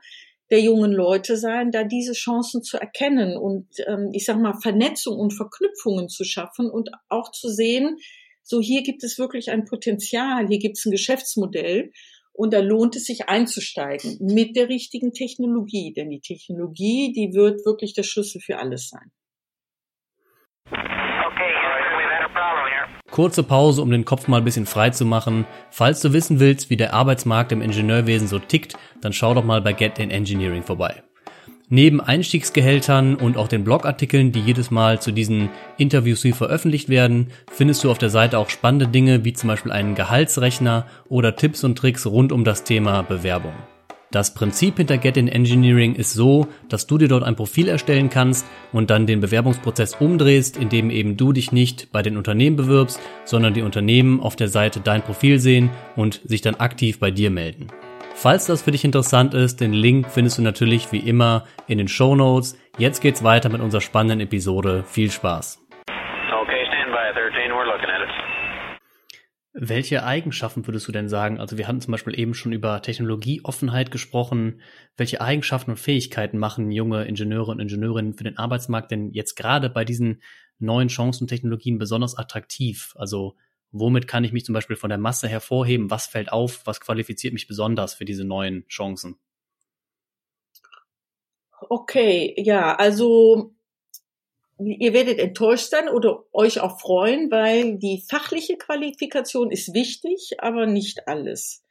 der 0.52 0.62
jungen 0.62 0.92
Leute 0.92 1.38
sein, 1.38 1.72
da 1.72 1.84
diese 1.84 2.14
Chancen 2.14 2.62
zu 2.62 2.78
erkennen 2.78 3.36
und 3.36 3.68
ähm, 3.88 4.12
ich 4.14 4.26
sag 4.26 4.38
mal 4.40 4.54
Vernetzung 4.62 5.18
und 5.18 5.34
Verknüpfungen 5.34 6.08
zu 6.08 6.24
schaffen 6.24 6.70
und 6.70 6.92
auch 7.10 7.32
zu 7.32 7.50
sehen, 7.50 7.98
so 8.44 8.62
hier 8.62 8.84
gibt 8.84 9.04
es 9.04 9.18
wirklich 9.18 9.50
ein 9.50 9.66
Potenzial, 9.66 10.48
hier 10.48 10.60
gibt 10.60 10.78
es 10.78 10.86
ein 10.86 10.92
Geschäftsmodell 10.92 11.92
und 12.32 12.54
da 12.54 12.60
lohnt 12.60 12.96
es 12.96 13.06
sich 13.06 13.28
einzusteigen 13.28 14.20
mit 14.22 14.56
der 14.56 14.70
richtigen 14.70 15.14
Technologie, 15.14 15.94
denn 15.94 16.12
die 16.12 16.22
Technologie, 16.22 17.12
die 17.12 17.34
wird 17.34 17.66
wirklich 17.66 17.94
der 17.94 18.04
Schlüssel 18.04 18.40
für 18.40 18.60
alles 18.60 18.90
sein. 18.90 19.12
Kurze 23.16 23.44
Pause, 23.44 23.82
um 23.82 23.92
den 23.92 24.04
Kopf 24.04 24.28
mal 24.28 24.40
ein 24.40 24.44
bisschen 24.44 24.66
frei 24.66 24.90
zu 24.90 25.06
machen. 25.06 25.46
Falls 25.72 26.02
du 26.02 26.12
wissen 26.12 26.42
willst, 26.42 26.70
wie 26.70 26.76
der 26.76 26.94
Arbeitsmarkt 26.94 27.54
im 27.54 27.62
Ingenieurwesen 27.62 28.28
so 28.28 28.40
tickt, 28.40 28.76
dann 29.00 29.14
schau 29.14 29.34
doch 29.34 29.46
mal 29.46 29.62
bei 29.62 29.72
Get 29.72 30.00
in 30.00 30.12
Engineering 30.12 30.64
vorbei. 30.64 31.02
Neben 31.70 32.02
Einstiegsgehältern 32.02 33.16
und 33.16 33.38
auch 33.38 33.48
den 33.48 33.64
Blogartikeln, 33.64 34.34
die 34.34 34.42
jedes 34.42 34.70
Mal 34.70 35.00
zu 35.00 35.14
diesen 35.14 35.48
Interviews 35.78 36.24
hier 36.24 36.36
veröffentlicht 36.36 36.90
werden, 36.90 37.32
findest 37.50 37.86
du 37.86 37.90
auf 37.90 38.00
der 38.00 38.10
Seite 38.10 38.38
auch 38.38 38.50
spannende 38.50 38.90
Dinge 38.90 39.24
wie 39.24 39.32
zum 39.32 39.48
Beispiel 39.48 39.72
einen 39.72 39.96
Gehaltsrechner 39.96 40.86
oder 41.08 41.38
Tipps 41.38 41.64
und 41.64 41.78
Tricks 41.78 42.06
rund 42.06 42.34
um 42.34 42.44
das 42.44 42.66
Thema 42.66 43.02
Bewerbung. 43.02 43.54
Das 44.16 44.34
Prinzip 44.34 44.78
hinter 44.78 44.98
Get 44.98 45.18
in 45.18 45.28
Engineering 45.28 45.94
ist 45.94 46.14
so, 46.14 46.48
dass 46.70 46.88
du 46.88 46.98
dir 46.98 47.10
dort 47.10 47.24
ein 47.26 47.36
Profil 47.36 47.68
erstellen 47.68 48.10
kannst 48.10 48.46
und 48.72 48.90
dann 48.90 49.08
den 49.08 49.20
Bewerbungsprozess 49.20 49.96
umdrehst, 49.96 50.56
indem 50.56 50.90
eben 50.90 51.18
du 51.18 51.34
dich 51.34 51.52
nicht 51.52 51.92
bei 51.92 52.02
den 52.02 52.16
Unternehmen 52.16 52.56
bewirbst, 52.56 52.98
sondern 53.26 53.54
die 53.54 53.62
Unternehmen 53.62 54.22
auf 54.22 54.38
der 54.38 54.48
Seite 54.48 54.80
dein 54.80 55.02
Profil 55.02 55.40
sehen 55.40 55.70
und 55.98 56.22
sich 56.24 56.40
dann 56.40 56.56
aktiv 56.56 56.98
bei 56.98 57.12
dir 57.12 57.30
melden. 57.30 57.68
Falls 58.14 58.46
das 58.46 58.62
für 58.62 58.72
dich 58.72 58.86
interessant 58.86 59.34
ist, 59.34 59.60
den 59.60 59.74
Link 59.74 60.10
findest 60.10 60.38
du 60.38 60.44
natürlich 60.44 60.94
wie 60.94 61.00
immer 61.00 61.44
in 61.68 61.78
den 61.78 61.90
Show 61.90 62.16
Notes. 62.16 62.56
Jetzt 62.78 63.02
geht's 63.02 63.22
weiter 63.22 63.50
mit 63.50 63.60
unserer 63.60 63.82
spannenden 63.82 64.22
Episode. 64.22 64.86
Viel 64.88 65.12
Spaß. 65.12 65.65
Welche 69.58 70.04
Eigenschaften 70.04 70.68
würdest 70.68 70.86
du 70.86 70.92
denn 70.92 71.08
sagen? 71.08 71.40
Also 71.40 71.58
wir 71.58 71.66
hatten 71.66 71.80
zum 71.80 71.94
Beispiel 71.94 72.20
eben 72.20 72.34
schon 72.34 72.52
über 72.52 72.82
Technologieoffenheit 72.82 73.90
gesprochen. 73.90 74.60
Welche 74.98 75.22
Eigenschaften 75.22 75.72
und 75.72 75.78
Fähigkeiten 75.78 76.38
machen 76.38 76.72
junge 76.72 77.06
Ingenieure 77.06 77.52
und 77.52 77.62
Ingenieurinnen 77.62 78.16
für 78.16 78.26
den 78.26 78.38
Arbeitsmarkt 78.38 78.92
denn 78.92 79.12
jetzt 79.12 79.36
gerade 79.36 79.70
bei 79.70 79.86
diesen 79.86 80.22
neuen 80.60 80.90
Chancen 80.90 81.24
und 81.24 81.28
Technologien 81.30 81.78
besonders 81.78 82.18
attraktiv? 82.18 82.94
Also 82.98 83.38
womit 83.72 84.10
kann 84.10 84.26
ich 84.26 84.34
mich 84.34 84.44
zum 84.44 84.52
Beispiel 84.52 84.76
von 84.76 84.90
der 84.90 85.00
Masse 85.00 85.30
hervorheben? 85.30 85.90
Was 85.90 86.06
fällt 86.06 86.34
auf? 86.34 86.62
Was 86.66 86.82
qualifiziert 86.82 87.32
mich 87.32 87.48
besonders 87.48 87.94
für 87.94 88.04
diese 88.04 88.26
neuen 88.26 88.68
Chancen? 88.68 89.16
Okay, 91.70 92.36
ja, 92.38 92.76
also 92.76 93.55
ihr 94.60 94.94
werdet 94.94 95.20
enttäuscht 95.20 95.70
sein 95.70 95.90
oder 95.90 96.24
euch 96.32 96.60
auch 96.60 96.80
freuen, 96.80 97.30
weil 97.32 97.78
die 97.78 98.04
fachliche 98.10 98.58
Qualifikation 98.58 99.52
ist 99.52 99.74
wichtig, 99.74 100.38
aber 100.40 100.66
nicht 100.66 101.08
alles. 101.08 101.64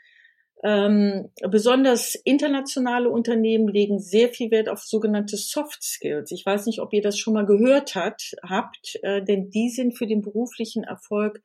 Ähm, 0.62 1.30
besonders 1.50 2.14
internationale 2.14 3.10
Unternehmen 3.10 3.68
legen 3.68 3.98
sehr 3.98 4.30
viel 4.30 4.50
Wert 4.50 4.70
auf 4.70 4.80
sogenannte 4.80 5.36
Soft 5.36 5.82
Skills. 5.82 6.30
Ich 6.30 6.46
weiß 6.46 6.64
nicht, 6.66 6.80
ob 6.80 6.92
ihr 6.94 7.02
das 7.02 7.18
schon 7.18 7.34
mal 7.34 7.44
gehört 7.44 7.94
hat, 7.94 8.32
habt, 8.42 8.98
äh, 9.02 9.22
denn 9.22 9.50
die 9.50 9.68
sind 9.68 9.96
für 9.96 10.06
den 10.06 10.22
beruflichen 10.22 10.82
Erfolg 10.82 11.42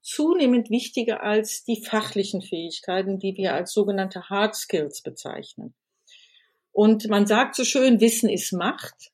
zunehmend 0.00 0.70
wichtiger 0.70 1.22
als 1.22 1.64
die 1.64 1.82
fachlichen 1.84 2.40
Fähigkeiten, 2.40 3.18
die 3.18 3.36
wir 3.36 3.54
als 3.54 3.72
sogenannte 3.72 4.28
Hard 4.30 4.54
Skills 4.54 5.02
bezeichnen. 5.02 5.74
Und 6.72 7.08
man 7.08 7.26
sagt 7.26 7.54
so 7.54 7.64
schön, 7.64 8.00
Wissen 8.00 8.30
ist 8.30 8.52
Macht, 8.52 9.11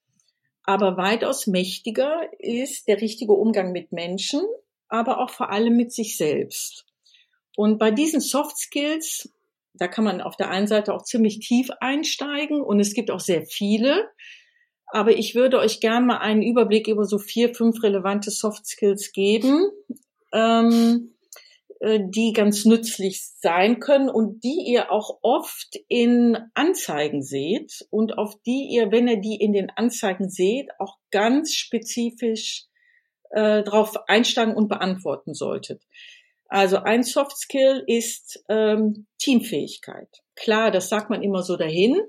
aber 0.68 0.98
weitaus 0.98 1.46
mächtiger 1.46 2.28
ist 2.38 2.88
der 2.88 3.00
richtige 3.00 3.32
Umgang 3.32 3.72
mit 3.72 3.90
Menschen, 3.90 4.42
aber 4.88 5.18
auch 5.18 5.30
vor 5.30 5.48
allem 5.48 5.78
mit 5.78 5.94
sich 5.94 6.18
selbst. 6.18 6.84
Und 7.56 7.78
bei 7.78 7.90
diesen 7.90 8.20
Soft 8.20 8.58
Skills, 8.58 9.32
da 9.72 9.88
kann 9.88 10.04
man 10.04 10.20
auf 10.20 10.37
der 10.37 10.50
einen 10.50 10.66
Seite 10.66 10.92
auch 10.92 11.04
ziemlich 11.04 11.38
tief 11.38 11.70
einsteigen 11.80 12.60
und 12.60 12.80
es 12.80 12.92
gibt 12.92 13.10
auch 13.10 13.18
sehr 13.18 13.46
viele. 13.46 14.10
Aber 14.88 15.12
ich 15.12 15.34
würde 15.34 15.58
euch 15.58 15.80
gerne 15.80 16.04
mal 16.04 16.18
einen 16.18 16.42
Überblick 16.42 16.87
über 16.87 17.04
so 17.04 17.16
vier, 17.16 17.54
fünf 17.54 17.82
relevante 17.82 18.30
Soft 18.30 18.66
Skills 18.66 19.12
geben, 19.12 19.70
ähm, 20.34 21.14
äh, 21.14 21.17
die 21.80 22.32
ganz 22.32 22.64
nützlich 22.64 23.23
sein 23.40 23.78
können 23.78 24.08
und 24.08 24.42
die 24.42 24.64
ihr 24.66 24.90
auch 24.90 25.18
oft 25.23 25.76
in 25.87 26.37
Anzeigen 26.54 27.23
seht 27.23 27.87
und 27.90 28.18
auf 28.18 28.35
die 28.44 28.68
ihr, 28.73 28.90
wenn 28.90 29.06
ihr 29.06 29.20
die 29.20 29.37
in 29.37 29.52
den 29.52 29.70
Anzeigen 29.70 30.28
seht, 30.28 30.70
auch 30.80 30.97
ganz 31.11 31.54
spezifisch 31.54 32.66
äh, 33.30 33.62
darauf 33.62 33.97
einsteigen 34.08 34.54
und 34.54 34.68
beantworten 34.68 35.35
solltet. 35.35 35.82
Also 36.49 36.78
ein 36.78 37.02
Soft 37.02 37.37
Skill 37.37 37.85
ist 37.87 38.42
ähm, 38.49 39.06
Teamfähigkeit. 39.18 40.08
Klar, 40.35 40.70
das 40.70 40.88
sagt 40.88 41.11
man 41.11 41.23
immer 41.23 41.42
so 41.42 41.56
dahin, 41.56 42.00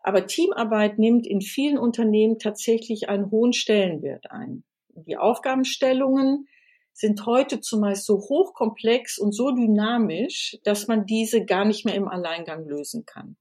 aber 0.00 0.26
Teamarbeit 0.26 0.98
nimmt 0.98 1.26
in 1.26 1.40
vielen 1.40 1.78
Unternehmen 1.78 2.38
tatsächlich 2.38 3.08
einen 3.08 3.30
hohen 3.30 3.52
Stellenwert 3.52 4.30
ein. 4.30 4.64
Die 4.90 5.16
Aufgabenstellungen 5.16 6.48
sind 6.92 7.26
heute 7.26 7.60
zumeist 7.60 8.04
so 8.06 8.16
hochkomplex 8.16 9.18
und 9.18 9.32
so 9.32 9.50
dynamisch, 9.50 10.58
dass 10.64 10.88
man 10.88 11.06
diese 11.06 11.44
gar 11.44 11.64
nicht 11.64 11.84
mehr 11.84 11.94
im 11.94 12.08
Alleingang 12.08 12.66
lösen 12.66 13.04
kann. 13.06 13.36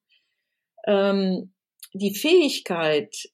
Ähm, 0.85 1.53
die 1.93 2.15
Fähigkeit, 2.15 3.29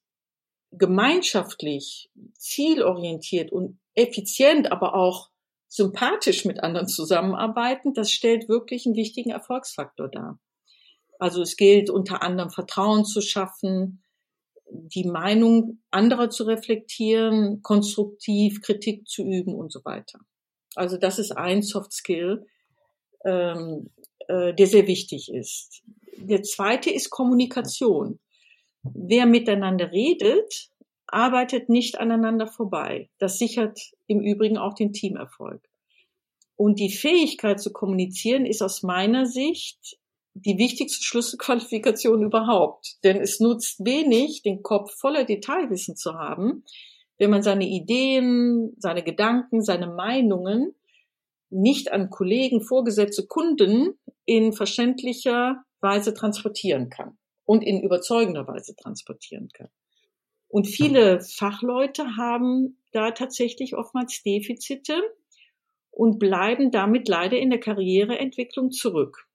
gemeinschaftlich, 0.71 2.09
zielorientiert 2.33 3.51
und 3.51 3.79
effizient, 3.95 4.71
aber 4.71 4.95
auch 4.95 5.29
sympathisch 5.67 6.45
mit 6.45 6.63
anderen 6.63 6.87
zusammenarbeiten, 6.87 7.93
das 7.93 8.11
stellt 8.11 8.49
wirklich 8.49 8.85
einen 8.85 8.95
wichtigen 8.95 9.31
Erfolgsfaktor 9.31 10.09
dar. 10.09 10.39
Also 11.19 11.41
es 11.41 11.57
gilt 11.57 11.89
unter 11.89 12.21
anderem 12.21 12.51
Vertrauen 12.51 13.05
zu 13.05 13.21
schaffen, 13.21 14.03
die 14.69 15.05
Meinung 15.05 15.79
anderer 15.91 16.29
zu 16.29 16.43
reflektieren, 16.43 17.61
konstruktiv 17.61 18.61
Kritik 18.61 19.07
zu 19.07 19.23
üben 19.23 19.55
und 19.55 19.71
so 19.71 19.83
weiter. 19.83 20.19
Also 20.75 20.97
das 20.97 21.19
ist 21.19 21.31
ein 21.31 21.61
Soft 21.63 21.93
Skill, 21.93 22.45
ähm, 23.25 23.89
äh, 24.27 24.53
der 24.53 24.67
sehr 24.67 24.87
wichtig 24.87 25.31
ist. 25.31 25.81
Der 26.17 26.43
zweite 26.43 26.89
ist 26.89 27.09
Kommunikation. 27.09 28.19
Wer 28.83 29.25
miteinander 29.25 29.91
redet, 29.91 30.69
arbeitet 31.07 31.69
nicht 31.69 31.99
aneinander 31.99 32.47
vorbei. 32.47 33.09
Das 33.17 33.37
sichert 33.37 33.79
im 34.07 34.21
Übrigen 34.21 34.57
auch 34.57 34.73
den 34.73 34.93
Teamerfolg. 34.93 35.61
Und 36.55 36.79
die 36.79 36.91
Fähigkeit 36.91 37.61
zu 37.61 37.71
kommunizieren 37.71 38.45
ist 38.45 38.61
aus 38.61 38.83
meiner 38.83 39.25
Sicht 39.25 39.97
die 40.45 40.57
wichtigste 40.57 41.03
Schlüsselqualifikation 41.03 42.23
überhaupt. 42.23 43.03
Denn 43.03 43.17
es 43.17 43.39
nutzt 43.39 43.83
wenig, 43.85 44.41
den 44.43 44.63
Kopf 44.63 44.93
voller 44.95 45.25
Detailwissen 45.25 45.95
zu 45.95 46.13
haben, 46.13 46.63
wenn 47.17 47.29
man 47.29 47.41
seine 47.41 47.67
Ideen, 47.67 48.73
seine 48.77 49.03
Gedanken, 49.03 49.63
seine 49.63 49.87
Meinungen 49.87 50.75
nicht 51.49 51.91
an 51.91 52.09
Kollegen, 52.09 52.61
Vorgesetzte, 52.61 53.25
Kunden 53.25 53.97
in 54.25 54.53
verständlicher 54.53 55.63
Weise 55.79 56.13
transportieren 56.13 56.89
kann 56.89 57.17
und 57.45 57.63
in 57.63 57.81
überzeugender 57.81 58.47
Weise 58.47 58.75
transportieren 58.75 59.49
kann. 59.53 59.69
Und 60.49 60.65
viele 60.67 61.21
Fachleute 61.21 62.17
haben 62.17 62.81
da 62.91 63.11
tatsächlich 63.11 63.75
oftmals 63.75 64.21
Defizite 64.23 65.01
und 65.91 66.19
bleiben 66.19 66.71
damit 66.71 67.07
leider 67.07 67.37
in 67.37 67.49
der 67.49 67.59
Karriereentwicklung 67.59 68.71
zurück. 68.71 69.26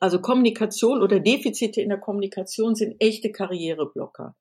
Also 0.00 0.20
Kommunikation 0.20 1.00
oder 1.02 1.20
Defizite 1.20 1.80
in 1.80 1.88
der 1.88 1.98
Kommunikation 1.98 2.74
sind 2.74 2.96
echte 2.98 3.32
Karriereblocker. 3.32 4.36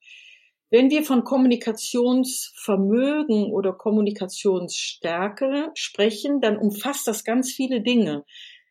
Wenn 0.69 0.89
wir 0.89 1.03
von 1.03 1.23
Kommunikationsvermögen 1.23 3.51
oder 3.51 3.71
Kommunikationsstärke 3.73 5.71
sprechen, 5.75 6.41
dann 6.41 6.57
umfasst 6.57 7.07
das 7.07 7.23
ganz 7.23 7.51
viele 7.51 7.81
Dinge. 7.81 8.25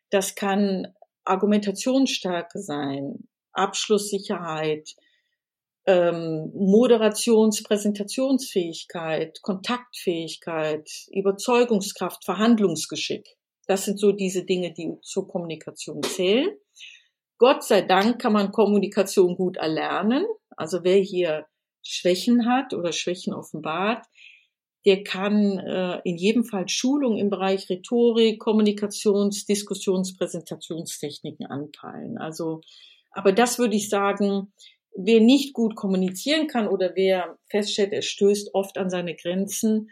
Das 0.09 0.35
kann 0.35 0.93
Argumentationsstärke 1.23 2.59
sein, 2.59 3.29
Abschlusssicherheit, 3.53 4.95
ähm, 5.85 6.51
Moderations-, 6.53 7.63
Kontaktfähigkeit, 9.41 10.89
Überzeugungskraft, 11.11 12.25
Verhandlungsgeschick. 12.25 13.37
Das 13.67 13.85
sind 13.85 13.97
so 13.97 14.11
diese 14.11 14.43
Dinge, 14.43 14.73
die 14.73 14.97
zur 15.01 15.27
Kommunikation 15.27 16.03
zählen. 16.03 16.49
Gott 17.37 17.63
sei 17.63 17.81
Dank 17.81 18.21
kann 18.21 18.33
man 18.33 18.51
Kommunikation 18.51 19.35
gut 19.35 19.57
erlernen. 19.57 20.25
Also 20.55 20.83
wer 20.83 20.97
hier 20.97 21.45
Schwächen 21.81 22.47
hat 22.47 22.73
oder 22.73 22.91
Schwächen 22.91 23.33
offenbart, 23.33 24.05
der 24.85 25.03
kann 25.03 25.59
äh, 25.59 26.01
in 26.03 26.17
jedem 26.17 26.43
Fall 26.43 26.67
Schulung 26.67 27.17
im 27.17 27.29
Bereich 27.29 27.69
Rhetorik, 27.69 28.41
Kommunikations-, 28.41 29.45
Diskussions-, 29.45 30.17
Präsentationstechniken 30.17 31.45
anpeilen. 31.45 32.17
Also, 32.17 32.61
aber 33.11 33.31
das 33.31 33.59
würde 33.59 33.75
ich 33.75 33.89
sagen, 33.89 34.53
wer 34.95 35.21
nicht 35.21 35.53
gut 35.53 35.75
kommunizieren 35.75 36.47
kann 36.47 36.67
oder 36.67 36.95
wer 36.95 37.37
feststellt, 37.49 37.93
er 37.93 38.01
stößt 38.01 38.53
oft 38.53 38.77
an 38.77 38.89
seine 38.89 39.15
Grenzen, 39.15 39.89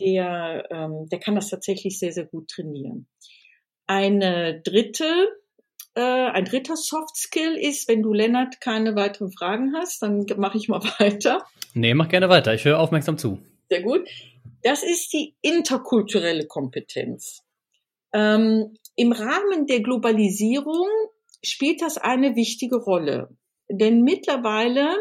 der, 0.00 0.66
ähm, 0.70 1.08
der 1.10 1.20
kann 1.20 1.34
das 1.34 1.50
tatsächlich 1.50 1.98
sehr, 1.98 2.12
sehr 2.12 2.26
gut 2.26 2.48
trainieren. 2.48 3.08
Eine 3.86 4.60
dritte, 4.62 5.28
äh, 5.98 6.30
ein 6.30 6.44
dritter 6.44 6.76
Soft 6.76 7.16
Skill 7.16 7.56
ist, 7.56 7.88
wenn 7.88 8.02
du 8.02 8.12
Lennart 8.12 8.60
keine 8.60 8.94
weiteren 8.94 9.32
Fragen 9.32 9.74
hast, 9.74 10.00
dann 10.00 10.26
mache 10.36 10.56
ich 10.56 10.68
mal 10.68 10.80
weiter. 10.98 11.44
Nee, 11.74 11.92
mach 11.94 12.08
gerne 12.08 12.28
weiter. 12.28 12.54
Ich 12.54 12.64
höre 12.64 12.78
aufmerksam 12.78 13.18
zu. 13.18 13.40
Sehr 13.68 13.82
gut. 13.82 14.08
Das 14.62 14.82
ist 14.82 15.12
die 15.12 15.34
interkulturelle 15.42 16.46
Kompetenz. 16.46 17.42
Ähm, 18.12 18.76
Im 18.94 19.12
Rahmen 19.12 19.66
der 19.66 19.80
Globalisierung 19.80 20.88
spielt 21.44 21.82
das 21.82 21.98
eine 21.98 22.36
wichtige 22.36 22.76
Rolle. 22.76 23.36
Denn 23.68 24.02
mittlerweile 24.02 24.96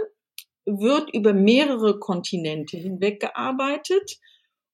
wird 0.66 1.14
über 1.14 1.32
mehrere 1.34 2.00
Kontinente 2.00 2.76
hinweg 2.76 3.22
gearbeitet 3.22 4.20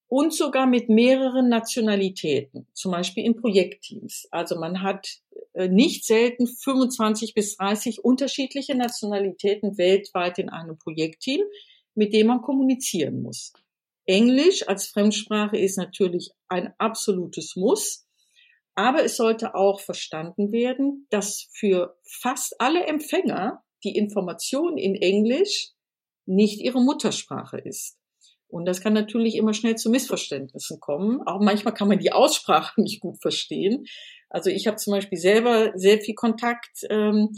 und 0.07 0.33
sogar 0.33 0.67
mit 0.67 0.89
mehreren 0.89 1.49
Nationalitäten, 1.49 2.67
zum 2.73 2.91
Beispiel 2.91 3.25
in 3.25 3.35
Projektteams. 3.35 4.27
Also 4.31 4.59
man 4.59 4.81
hat 4.81 5.22
nicht 5.53 6.05
selten 6.05 6.47
25 6.47 7.33
bis 7.33 7.57
30 7.57 8.03
unterschiedliche 8.03 8.75
Nationalitäten 8.75 9.77
weltweit 9.77 10.39
in 10.39 10.49
einem 10.49 10.77
Projektteam, 10.77 11.41
mit 11.95 12.13
dem 12.13 12.27
man 12.27 12.41
kommunizieren 12.41 13.21
muss. 13.21 13.53
Englisch 14.05 14.67
als 14.67 14.87
Fremdsprache 14.87 15.57
ist 15.57 15.77
natürlich 15.77 16.31
ein 16.49 16.73
absolutes 16.77 17.55
Muss, 17.55 18.05
aber 18.75 19.03
es 19.03 19.15
sollte 19.15 19.55
auch 19.55 19.79
verstanden 19.79 20.51
werden, 20.51 21.07
dass 21.09 21.47
für 21.51 21.97
fast 22.03 22.59
alle 22.59 22.85
Empfänger 22.85 23.63
die 23.83 23.95
Information 23.95 24.77
in 24.77 24.95
Englisch 24.95 25.69
nicht 26.25 26.59
ihre 26.59 26.81
Muttersprache 26.81 27.57
ist. 27.59 27.97
Und 28.53 28.65
das 28.65 28.81
kann 28.81 28.93
natürlich 28.93 29.35
immer 29.35 29.55
schnell 29.55 29.75
zu 29.75 29.89
Missverständnissen 29.89 30.79
kommen. 30.79 31.21
Auch 31.25 31.41
manchmal 31.41 31.73
kann 31.73 31.87
man 31.87 31.97
die 31.97 32.11
Aussprache 32.11 32.79
nicht 32.81 32.99
gut 32.99 33.19
verstehen. 33.19 33.85
Also 34.29 34.51
ich 34.51 34.67
habe 34.67 34.77
zum 34.77 34.93
Beispiel 34.93 35.17
selber 35.17 35.71
sehr 35.75 35.99
viel 35.99 36.13
Kontakt 36.13 36.85
ähm, 36.89 37.29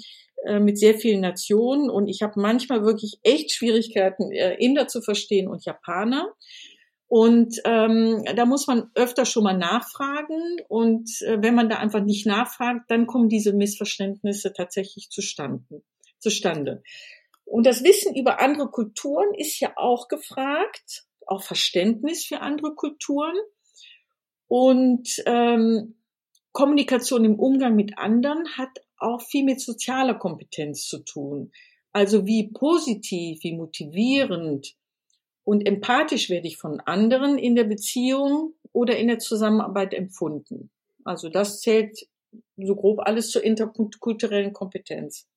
äh, 0.45 0.59
mit 0.59 0.77
sehr 0.77 0.95
vielen 0.95 1.21
Nationen 1.21 1.89
und 1.89 2.07
ich 2.07 2.21
habe 2.21 2.39
manchmal 2.39 2.83
wirklich 2.83 3.19
echt 3.23 3.53
Schwierigkeiten, 3.53 4.29
äh, 4.31 4.55
Inder 4.55 4.87
zu 4.87 5.01
verstehen 5.01 5.47
und 5.47 5.63
Japaner. 5.63 6.33
Und 7.07 7.61
ähm, 7.63 8.23
da 8.35 8.45
muss 8.45 8.67
man 8.67 8.89
öfter 8.95 9.25
schon 9.25 9.43
mal 9.43 9.57
nachfragen. 9.57 10.57
Und 10.67 11.09
äh, 11.21 11.37
wenn 11.41 11.55
man 11.55 11.69
da 11.69 11.77
einfach 11.77 12.03
nicht 12.03 12.25
nachfragt, 12.25 12.89
dann 12.89 13.07
kommen 13.07 13.29
diese 13.29 13.53
Missverständnisse 13.53 14.51
tatsächlich 14.51 15.09
zustande. 15.09 15.81
zustande. 16.19 16.83
Und 17.45 17.65
das 17.65 17.83
Wissen 17.83 18.15
über 18.15 18.41
andere 18.41 18.69
Kulturen 18.69 19.33
ist 19.35 19.59
ja 19.59 19.73
auch 19.77 20.07
gefragt, 20.07 21.05
auch 21.25 21.43
Verständnis 21.43 22.25
für 22.25 22.41
andere 22.41 22.75
Kulturen. 22.75 23.35
Und 24.47 25.23
ähm, 25.25 25.95
Kommunikation 26.51 27.25
im 27.25 27.39
Umgang 27.39 27.75
mit 27.75 27.97
anderen 27.97 28.57
hat 28.57 28.69
auch 28.97 29.21
viel 29.21 29.43
mit 29.43 29.61
sozialer 29.61 30.15
Kompetenz 30.15 30.87
zu 30.87 30.99
tun. 30.99 31.51
Also 31.91 32.25
wie 32.25 32.51
positiv, 32.51 33.43
wie 33.43 33.55
motivierend 33.55 34.75
und 35.43 35.67
empathisch 35.67 36.29
werde 36.29 36.47
ich 36.47 36.57
von 36.57 36.79
anderen 36.81 37.37
in 37.37 37.55
der 37.55 37.65
Beziehung 37.65 38.53
oder 38.73 38.97
in 38.97 39.07
der 39.07 39.19
Zusammenarbeit 39.19 39.93
empfunden. 39.93 40.71
Also 41.03 41.29
das 41.29 41.61
zählt 41.61 42.07
so 42.57 42.75
grob 42.75 42.99
alles 42.99 43.29
zur 43.29 43.43
interkulturellen 43.43 44.53
Kompetenz. 44.53 45.27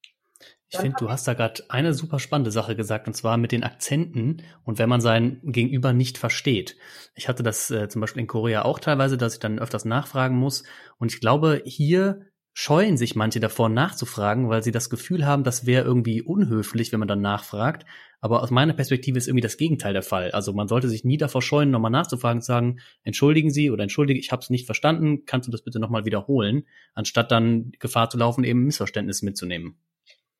Ich 0.70 0.78
finde, 0.78 0.96
du 0.98 1.09
hast 1.09 1.26
da 1.26 1.33
gerade 1.33 1.62
eine 1.70 1.94
super 1.94 2.18
spannende 2.18 2.50
Sache 2.50 2.76
gesagt, 2.76 3.07
und 3.07 3.14
zwar 3.14 3.38
mit 3.38 3.52
den 3.52 3.64
Akzenten 3.64 4.42
und 4.64 4.78
wenn 4.78 4.88
man 4.88 5.00
sein 5.00 5.40
Gegenüber 5.42 5.94
nicht 5.94 6.18
versteht. 6.18 6.76
Ich 7.14 7.26
hatte 7.26 7.42
das 7.42 7.70
äh, 7.70 7.88
zum 7.88 8.00
Beispiel 8.00 8.20
in 8.20 8.26
Korea 8.26 8.62
auch 8.66 8.78
teilweise, 8.78 9.16
dass 9.16 9.35
ich 9.35 9.40
dann 9.40 9.59
öfters 9.59 9.87
nachfragen 9.87 10.37
muss. 10.37 10.64
Und 10.98 11.12
ich 11.12 11.20
glaube, 11.20 11.62
hier 11.64 12.26
scheuen 12.52 12.96
sich 12.98 13.16
manche 13.16 13.40
davor 13.40 13.68
nachzufragen, 13.68 14.50
weil 14.50 14.62
sie 14.62 14.72
das 14.72 14.90
Gefühl 14.90 15.24
haben, 15.24 15.42
das 15.44 15.64
wäre 15.64 15.85
irgendwie 15.85 16.20
unhöflich, 16.22 16.92
wenn 16.92 16.98
man 16.98 17.09
dann 17.09 17.20
nachfragt. 17.22 17.87
Aber 18.20 18.42
aus 18.42 18.50
meiner 18.50 18.74
Perspektive 18.74 19.16
ist 19.16 19.28
irgendwie 19.28 19.42
das 19.42 19.57
Gegenteil 19.57 19.92
der 19.92 20.02
Fall. 20.02 20.33
Also 20.33 20.52
man 20.52 20.68
sollte 20.68 20.88
sich 20.88 21.04
nie 21.04 21.16
davor 21.16 21.40
scheuen, 21.40 21.70
nochmal 21.70 21.92
nachzufragen, 21.92 22.42
zu 22.42 22.48
sagen, 22.48 22.81
entschuldigen 23.04 23.50
Sie 23.50 23.70
oder 23.70 23.85
entschuldige, 23.85 24.20
ich 24.20 24.33
habe 24.33 24.42
es 24.42 24.50
nicht 24.50 24.66
verstanden, 24.66 25.24
kannst 25.24 25.46
du 25.46 25.52
das 25.52 25.62
bitte 25.62 25.78
nochmal 25.78 26.04
wiederholen, 26.04 26.64
anstatt 26.94 27.31
dann 27.31 27.70
Gefahr 27.78 28.11
zu 28.11 28.18
laufen, 28.18 28.44
eben 28.44 28.64
Missverständnisse 28.64 29.24
mitzunehmen. 29.24 29.78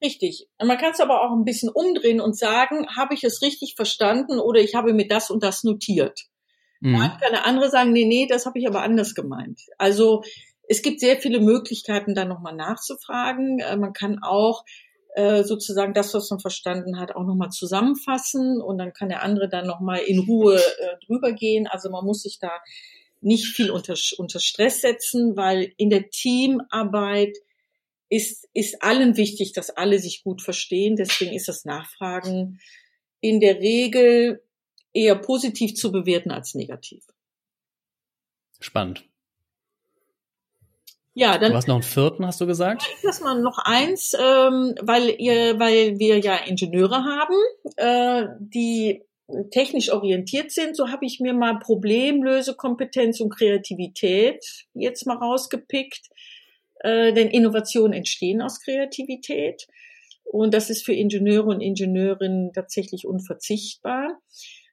Richtig. 0.03 0.49
Man 0.63 0.79
kann 0.79 0.93
es 0.93 1.01
aber 1.01 1.23
auch 1.23 1.33
ein 1.33 1.45
bisschen 1.45 1.71
umdrehen 1.71 2.21
und 2.21 2.37
sagen, 2.37 2.87
habe 2.97 3.15
ich 3.15 3.25
es 3.25 3.43
richtig 3.43 3.75
verstanden 3.75 4.39
oder 4.39 4.61
ich 4.61 4.75
habe 4.75 4.93
mir 4.93 5.09
das 5.09 5.31
und 5.31 5.43
das 5.43 5.65
notiert. 5.65 6.27
Mhm. 6.81 6.93
Dann 6.93 7.19
kann 7.19 7.33
der 7.33 7.47
andere 7.47 7.71
sagen, 7.71 7.93
nee, 7.93 8.05
nee, 8.05 8.27
das 8.29 8.47
habe 8.47 8.59
ich 8.59 8.69
aber 8.69 8.83
anders 8.83 9.15
gemeint. 9.15 9.61
Also 9.77 10.23
es 10.69 10.83
gibt 10.83 11.01
sehr 11.01 11.17
viele 11.17 11.41
Möglichkeiten, 11.41 12.15
da 12.15 12.25
nochmal 12.25 12.55
nachzufragen. 12.55 13.59
Äh, 13.59 13.77
man 13.77 13.93
kann 13.93 14.23
auch 14.23 14.65
äh, 15.15 15.43
sozusagen 15.43 15.95
das, 15.95 16.15
was 16.15 16.31
man 16.31 16.39
verstanden 16.39 17.01
hat, 17.01 17.17
auch 17.17 17.25
nochmal 17.25 17.51
zusammenfassen 17.51 18.61
und 18.61 18.79
dann 18.79 18.93
kann 18.93 19.09
der 19.09 19.23
andere 19.23 19.49
dann 19.49 19.67
nochmal 19.67 19.99
in 19.99 20.21
Ruhe 20.21 20.57
äh, 20.59 21.07
drüber 21.07 21.33
gehen. 21.33 21.67
Also 21.67 21.91
man 21.91 22.05
muss 22.05 22.23
sich 22.23 22.39
da 22.39 22.53
nicht 23.21 23.47
viel 23.47 23.71
unter, 23.73 23.95
unter 24.19 24.39
Stress 24.39 24.81
setzen, 24.81 25.37
weil 25.37 25.73
in 25.77 25.91
der 25.91 26.11
Teamarbeit 26.11 27.37
ist, 28.09 28.49
ist 28.55 28.83
allen 28.83 29.17
wichtig, 29.17 29.53
dass 29.53 29.71
alle 29.71 29.99
sich 29.99 30.23
gut 30.23 30.43
verstehen. 30.43 30.97
Deswegen 30.97 31.35
ist 31.35 31.49
das 31.49 31.65
Nachfragen 31.65 32.61
in 33.21 33.41
der 33.41 33.61
Regel 33.61 34.43
eher 34.93 35.17
positiv 35.17 35.75
zu 35.75 35.93
bewerten 35.93 36.31
als 36.31 36.55
negativ. 36.55 37.05
Spannend. 38.61 39.05
Ja, 41.15 41.37
dann. 41.37 41.51
Du 41.51 41.57
hast 41.57 41.67
noch 41.67 41.75
einen 41.75 41.83
vierten, 41.83 42.25
hast 42.25 42.41
du 42.41 42.47
gesagt? 42.47 42.87
Dass 43.03 43.21
man 43.21 43.43
noch 43.43 43.59
eins, 43.59 44.15
ähm, 44.15 44.75
weil 44.81 45.09
ihr, 45.19 45.59
weil 45.59 45.99
wir 45.99 46.19
ja 46.21 46.37
Ingenieure 46.37 47.03
haben, 47.05 47.35
äh, 47.77 48.29
die 48.39 49.03
technisch 49.51 49.91
orientiert 49.91 50.53
sind. 50.53 50.77
So 50.77 50.89
habe 50.89 51.05
ich 51.05 51.21
mir 51.21 51.35
mal 51.35 51.59
Problemlösekompetenz 51.59 53.21
und 53.21 53.31
Kreativität 53.31 54.67
jetzt 54.75 55.07
mal 55.07 55.17
rausgepickt. 55.17 56.09
Äh, 56.81 57.13
denn 57.13 57.29
Innovationen 57.29 57.93
entstehen 57.93 58.41
aus 58.43 58.61
Kreativität. 58.61 59.67
Und 60.25 60.53
das 60.53 60.71
ist 60.71 60.85
für 60.85 60.93
Ingenieure 60.93 61.47
und 61.47 61.61
Ingenieurinnen 61.61 62.53
tatsächlich 62.53 63.07
unverzichtbar. 63.07 64.19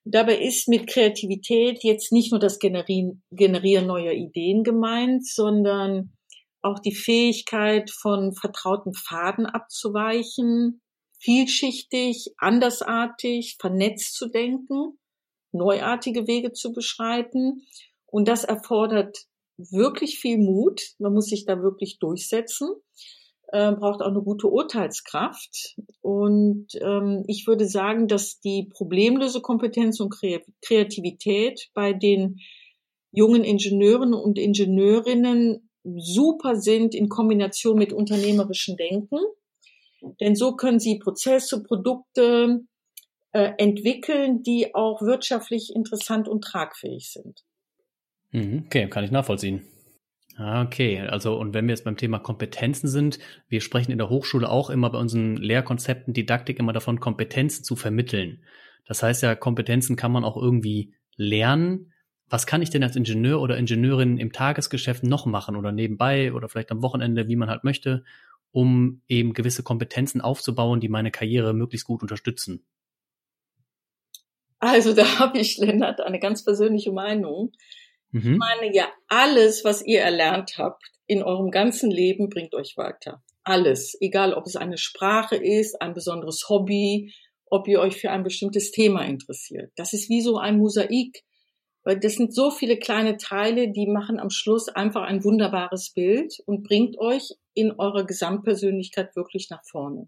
Dabei 0.03 0.37
ist 0.37 0.67
mit 0.67 0.87
Kreativität 0.87 1.83
jetzt 1.83 2.11
nicht 2.11 2.31
nur 2.31 2.39
das 2.39 2.59
Generieren, 2.59 3.87
neuer 3.87 4.11
Ideen 4.11 4.63
gemeint, 4.63 5.25
sondern 5.25 6.13
auch 6.61 6.79
die 6.79 6.93
Fähigkeit 6.93 7.89
von 7.89 8.33
vertrauten 8.33 8.93
Pfaden 8.93 9.45
abzuweichen, 9.45 10.81
vielschichtig, 11.19 12.33
andersartig, 12.37 13.57
vernetzt 13.59 14.15
zu 14.15 14.29
denken, 14.29 14.99
neuartige 15.51 16.27
Wege 16.27 16.51
zu 16.51 16.71
beschreiten. 16.71 17.65
Und 18.05 18.27
das 18.27 18.43
erfordert 18.43 19.17
wirklich 19.57 20.19
viel 20.19 20.37
Mut. 20.37 20.81
Man 20.99 21.13
muss 21.13 21.27
sich 21.27 21.45
da 21.45 21.61
wirklich 21.61 21.99
durchsetzen. 21.99 22.69
Äh, 23.49 23.73
braucht 23.73 24.01
auch 24.01 24.07
eine 24.07 24.21
gute 24.21 24.47
Urteilskraft. 24.47 25.75
Und 26.01 26.67
ähm, 26.81 27.23
ich 27.27 27.45
würde 27.47 27.67
sagen, 27.67 28.07
dass 28.07 28.39
die 28.39 28.69
Problemlösekompetenz 28.69 29.99
und 29.99 30.13
Kreativität 30.61 31.69
bei 31.73 31.93
den 31.93 32.39
jungen 33.11 33.43
Ingenieuren 33.43 34.13
und 34.13 34.37
Ingenieurinnen 34.37 35.69
super 35.83 36.55
sind 36.55 36.95
in 36.95 37.09
Kombination 37.09 37.77
mit 37.77 37.93
unternehmerischem 37.93 38.75
Denken. 38.75 39.19
Denn 40.19 40.35
so 40.35 40.55
können 40.55 40.79
sie 40.79 40.99
Prozesse, 40.99 41.63
Produkte 41.63 42.61
äh, 43.31 43.51
entwickeln, 43.57 44.43
die 44.43 44.73
auch 44.73 45.01
wirtschaftlich 45.01 45.73
interessant 45.73 46.27
und 46.27 46.43
tragfähig 46.43 47.11
sind. 47.11 47.43
Mhm, 48.35 48.63
okay, 48.65 48.87
kann 48.89 49.05
ich 49.05 49.11
nachvollziehen. 49.11 49.61
Ah, 50.35 50.61
okay. 50.63 50.99
Also, 50.99 51.39
und 51.39 51.53
wenn 51.53 51.65
wir 51.67 51.71
jetzt 51.71 51.85
beim 51.85 51.95
Thema 51.95 52.19
Kompetenzen 52.19 52.89
sind, 52.89 53.19
wir 53.47 53.61
sprechen 53.61 53.93
in 53.93 53.97
der 53.97 54.09
Hochschule 54.09 54.49
auch 54.49 54.69
immer 54.69 54.89
bei 54.89 54.97
unseren 54.97 55.37
Lehrkonzepten, 55.37 56.13
Didaktik 56.13 56.59
immer 56.59 56.73
davon, 56.73 56.99
Kompetenzen 56.99 57.63
zu 57.63 57.77
vermitteln. 57.77 58.43
Das 58.85 59.01
heißt 59.01 59.23
ja, 59.23 59.35
Kompetenzen 59.35 59.95
kann 59.95 60.11
man 60.11 60.25
auch 60.25 60.35
irgendwie 60.35 60.93
lernen. 61.15 61.93
Was 62.29 62.45
kann 62.45 62.61
ich 62.61 62.69
denn 62.69 62.83
als 62.83 62.97
Ingenieur 62.97 63.39
oder 63.39 63.57
Ingenieurin 63.57 64.17
im 64.17 64.33
Tagesgeschäft 64.33 65.03
noch 65.03 65.25
machen 65.25 65.55
oder 65.55 65.71
nebenbei 65.71 66.33
oder 66.33 66.49
vielleicht 66.49 66.71
am 66.71 66.81
Wochenende, 66.81 67.29
wie 67.29 67.37
man 67.37 67.49
halt 67.49 67.63
möchte, 67.63 68.03
um 68.51 69.01
eben 69.07 69.31
gewisse 69.33 69.63
Kompetenzen 69.63 70.19
aufzubauen, 70.19 70.81
die 70.81 70.89
meine 70.89 71.11
Karriere 71.11 71.53
möglichst 71.53 71.87
gut 71.87 72.01
unterstützen? 72.01 72.65
Also 74.59 74.93
da 74.93 75.05
habe 75.19 75.37
ich, 75.37 75.57
Lennart, 75.57 76.01
eine 76.01 76.19
ganz 76.19 76.43
persönliche 76.43 76.91
Meinung. 76.91 77.53
Mhm. 78.15 78.33
Ich 78.33 78.37
meine 78.37 78.73
ja, 78.73 78.87
alles, 79.09 79.65
was 79.65 79.85
ihr 79.85 79.99
erlernt 79.99 80.57
habt 80.57 80.81
in 81.05 81.21
eurem 81.21 81.51
ganzen 81.51 81.91
Leben, 81.91 82.29
bringt 82.29 82.55
euch 82.55 82.77
weiter. 82.77 83.21
Alles. 83.43 83.97
Egal, 83.99 84.33
ob 84.33 84.45
es 84.45 84.55
eine 84.55 84.77
Sprache 84.77 85.35
ist, 85.35 85.81
ein 85.81 85.93
besonderes 85.93 86.47
Hobby, 86.47 87.13
ob 87.45 87.67
ihr 87.67 87.81
euch 87.81 87.97
für 87.97 88.11
ein 88.11 88.23
bestimmtes 88.23 88.71
Thema 88.71 89.03
interessiert. 89.03 89.73
Das 89.75 89.91
ist 89.91 90.09
wie 90.09 90.21
so 90.21 90.37
ein 90.37 90.57
Mosaik. 90.57 91.23
Weil 91.83 91.99
das 91.99 92.15
sind 92.15 92.33
so 92.33 92.49
viele 92.51 92.79
kleine 92.79 93.17
Teile, 93.17 93.69
die 93.71 93.85
machen 93.85 94.17
am 94.17 94.31
Schluss 94.31 94.69
einfach 94.69 95.03
ein 95.03 95.23
wunderbares 95.23 95.91
Bild 95.91 96.39
und 96.47 96.63
bringt 96.63 96.97
euch 96.97 97.33
in 97.53 97.73
eurer 97.73 98.05
Gesamtpersönlichkeit 98.05 99.15
wirklich 99.15 99.49
nach 99.51 99.63
vorne. 99.69 100.07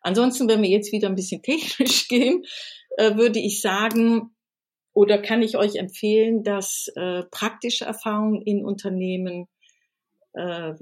Ansonsten, 0.00 0.48
wenn 0.48 0.62
wir 0.62 0.70
jetzt 0.70 0.92
wieder 0.92 1.08
ein 1.08 1.16
bisschen 1.16 1.42
technisch 1.42 2.06
gehen, 2.06 2.44
äh, 2.96 3.16
würde 3.16 3.40
ich 3.40 3.60
sagen, 3.60 4.30
oder 4.94 5.18
kann 5.18 5.42
ich 5.42 5.56
euch 5.56 5.76
empfehlen, 5.76 6.42
dass 6.42 6.88
äh, 6.96 7.22
praktische 7.30 7.84
Erfahrungen 7.84 8.42
in 8.42 8.64
Unternehmen 8.64 9.48
äh, 10.34 10.74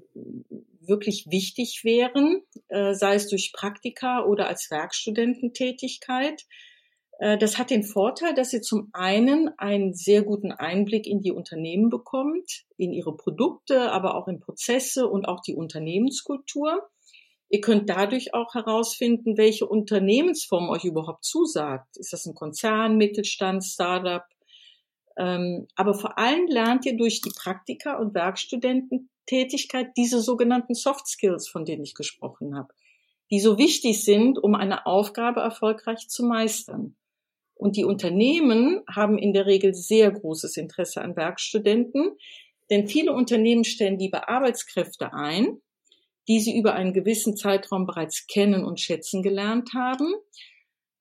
wirklich 0.81 1.27
wichtig 1.31 1.85
wären, 1.85 2.43
äh, 2.69 2.95
sei 2.95 3.15
es 3.15 3.29
durch 3.29 3.53
Praktika 3.53 4.25
oder 4.25 4.49
als 4.49 4.71
Werkstudententätigkeit. 4.71 6.45
Äh, 7.19 7.39
das 7.39 7.59
hat 7.59 7.71
den 7.71 7.83
Vorteil, 7.83 8.35
dass 8.35 8.53
ihr 8.53 8.63
zum 8.63 8.89
einen 8.93 9.51
einen 9.59 9.95
sehr 9.95 10.23
guten 10.23 10.53
Einblick 10.53 11.07
in 11.07 11.21
die 11.21 11.33
Unternehmen 11.33 11.91
bekommt, 11.91 12.65
in 12.77 12.93
ihre 12.93 13.17
Produkte, 13.17 13.93
aber 13.93 14.17
auch 14.17 14.27
in 14.27 14.41
Prozesse 14.41 15.07
und 15.09 15.27
auch 15.27 15.41
die 15.41 15.55
Unternehmenskultur. 15.55 16.89
Ihr 17.53 17.61
könnt 17.61 17.91
dadurch 17.91 18.33
auch 18.33 18.55
herausfinden, 18.55 19.37
welche 19.37 19.67
Unternehmensform 19.67 20.69
euch 20.69 20.85
überhaupt 20.85 21.25
zusagt. 21.25 21.97
Ist 21.97 22.13
das 22.13 22.25
ein 22.25 22.35
Konzern, 22.35 22.97
Mittelstand, 22.97 23.65
Startup? 23.65 24.23
Ähm, 25.19 25.67
aber 25.75 25.95
vor 25.95 26.17
allem 26.17 26.47
lernt 26.47 26.87
ihr 26.87 26.97
durch 26.97 27.21
die 27.21 27.33
Praktika 27.37 27.99
und 27.99 28.15
Werkstudententätigkeit 28.15 29.89
diese 29.97 30.21
sogenannten 30.21 30.75
Soft 30.75 31.09
Skills, 31.09 31.49
von 31.49 31.65
denen 31.65 31.83
ich 31.83 31.95
gesprochen 31.95 32.57
habe, 32.57 32.73
die 33.33 33.41
so 33.41 33.59
wichtig 33.59 34.05
sind, 34.05 34.39
um 34.39 34.55
eine 34.55 34.87
Aufgabe 34.87 35.41
erfolgreich 35.41 36.09
zu 36.09 36.25
meistern. 36.25 36.95
Und 37.57 37.77
die 37.77 37.85
Unternehmen 37.85 38.81
haben 38.89 39.19
in 39.19 39.33
der 39.33 39.47
Regel 39.47 39.75
sehr 39.75 40.13
großes 40.13 40.57
Interesse 40.57 41.03
an 41.03 41.17
Werkstudenten, 41.17 42.17
denn 42.71 42.87
viele 42.87 43.13
Unternehmen 43.13 43.65
stellen 43.65 43.99
lieber 43.99 44.29
Arbeitskräfte 44.29 45.13
ein, 45.13 45.61
die 46.29 46.41
sie 46.41 46.57
über 46.59 46.75
einen 46.75 46.93
gewissen 46.93 47.37
Zeitraum 47.37 47.87
bereits 47.87 48.27
kennen 48.27 48.65
und 48.65 48.81
schätzen 48.81 49.23
gelernt 49.23 49.71
haben. 49.75 50.15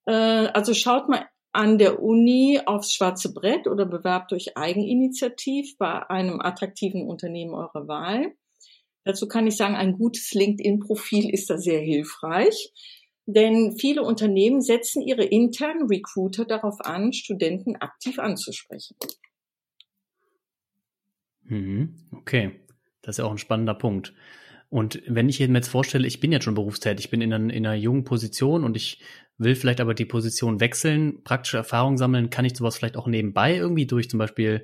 Äh, 0.06 0.12
also 0.54 0.74
schaut 0.74 1.10
mal 1.10 1.26
an 1.52 1.78
der 1.78 2.02
Uni 2.02 2.62
aufs 2.66 2.94
schwarze 2.94 3.34
Brett 3.34 3.68
oder 3.68 3.86
bewerbt 3.86 4.34
euch 4.34 4.56
eigeninitiativ 4.56 5.78
bei 5.78 6.08
einem 6.10 6.40
attraktiven 6.42 7.08
Unternehmen 7.08 7.54
eurer 7.54 7.88
Wahl. 7.88 8.34
Dazu 9.04 9.28
kann 9.28 9.48
ich 9.48 9.58
sagen, 9.58 9.76
ein 9.76 9.94
gutes 9.94 10.34
LinkedIn-Profil 10.34 11.30
ist 11.30 11.50
da 11.50 11.58
sehr 11.58 11.80
hilfreich, 11.80 12.72
denn 13.26 13.78
viele 13.80 14.04
Unternehmen 14.04 14.62
setzen 14.62 15.02
ihre 15.02 15.24
internen 15.24 15.88
Recruiter 15.88 16.46
darauf 16.46 16.82
an, 16.82 17.14
Studenten 17.14 17.76
aktiv 17.76 18.20
anzusprechen. 18.20 18.96
Mhm, 21.44 21.96
okay, 22.12 22.60
das 23.02 23.14
ist 23.14 23.20
ja 23.20 23.26
auch 23.26 23.32
ein 23.32 23.38
spannender 23.38 23.74
Punkt. 23.74 24.14
Und 24.70 25.02
wenn 25.08 25.30
ich 25.30 25.40
mir 25.40 25.48
jetzt 25.48 25.68
vorstelle, 25.68 26.08
ich 26.08 26.20
bin 26.20 26.32
jetzt 26.32 26.44
schon 26.44 26.54
berufstätig, 26.54 27.06
ich 27.06 27.12
bin 27.12 27.22
in 27.22 27.34
einer, 27.34 27.52
in 27.54 27.66
einer 27.66 27.76
jungen 27.76 28.04
Position 28.04 28.64
und 28.64 28.78
ich 28.78 29.02
will 29.38 29.56
vielleicht 29.56 29.82
aber 29.82 29.96
die 29.96 30.06
Position 30.06 30.60
wechseln, 30.60 31.24
praktische 31.24 31.58
Erfahrung 31.58 31.98
sammeln, 31.98 32.30
kann 32.30 32.46
ich 32.46 32.56
sowas 32.56 32.78
vielleicht 32.78 32.98
auch 32.98 33.08
nebenbei 33.08 33.56
irgendwie 33.56 33.88
durch 33.88 34.10
zum 34.10 34.20
Beispiel, 34.20 34.64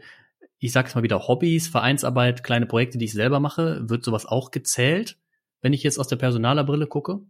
ich 0.60 0.72
sag's 0.72 0.94
mal 0.94 1.02
wieder, 1.02 1.28
Hobbys, 1.28 1.68
Vereinsarbeit, 1.68 2.44
kleine 2.44 2.68
Projekte, 2.68 3.00
die 3.00 3.06
ich 3.06 3.14
selber 3.14 3.40
mache, 3.40 3.90
wird 3.90 4.04
sowas 4.04 4.28
auch 4.28 4.52
gezählt, 4.52 5.18
wenn 5.62 5.74
ich 5.74 5.82
jetzt 5.82 5.98
aus 5.98 6.08
der 6.08 6.18
Personalerbrille 6.18 6.86
gucke? 6.86 7.22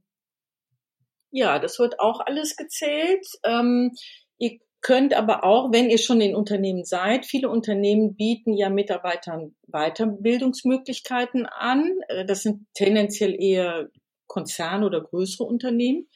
Ja, 1.32 1.60
das 1.60 1.80
wird 1.80 2.00
auch 2.00 2.20
alles 2.20 2.58
gezählt. 2.58 3.26
Ähm, 3.44 3.92
ihr 4.38 4.60
könnt 4.86 5.16
aber 5.16 5.44
auch, 5.44 5.72
wenn 5.72 5.90
ihr 5.90 5.98
schon 5.98 6.22
in 6.22 6.36
Unternehmen 6.36 6.86
seid, 6.86 7.26
viele 7.26 7.50
Unternehmen 7.50 8.16
bieten 8.16 8.54
ja 8.54 8.70
Mitarbeitern 8.70 9.56
Weiterbildungsmöglichkeiten 9.66 11.48
an. 11.48 11.90
Äh, 12.08 12.24
das 12.24 12.44
sind 12.44 12.68
tendenziell 12.76 13.34
eher 13.34 13.90
Konzerne 14.28 14.86
oder 14.86 15.02
größere 15.02 15.44
Unternehmen. 15.44 16.08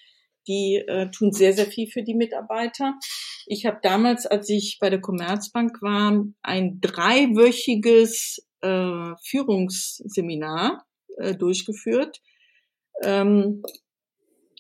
Die 0.48 0.76
äh, 0.76 1.10
tun 1.10 1.32
sehr, 1.32 1.54
sehr 1.54 1.66
viel 1.66 1.88
für 1.88 2.04
die 2.04 2.14
Mitarbeiter. 2.14 2.94
Ich 3.48 3.66
habe 3.66 3.80
damals, 3.82 4.28
als 4.28 4.48
ich 4.50 4.78
bei 4.80 4.92
der 4.92 5.02
Commerzbank 5.02 5.82
war, 5.82 6.24
ein 6.44 6.80
dreiwöchiges 6.80 8.46
äh, 8.62 9.16
Führungsseminar 9.24 10.86
äh, 11.18 11.34
durchgeführt. 11.34 12.22
Ähm, 13.02 13.64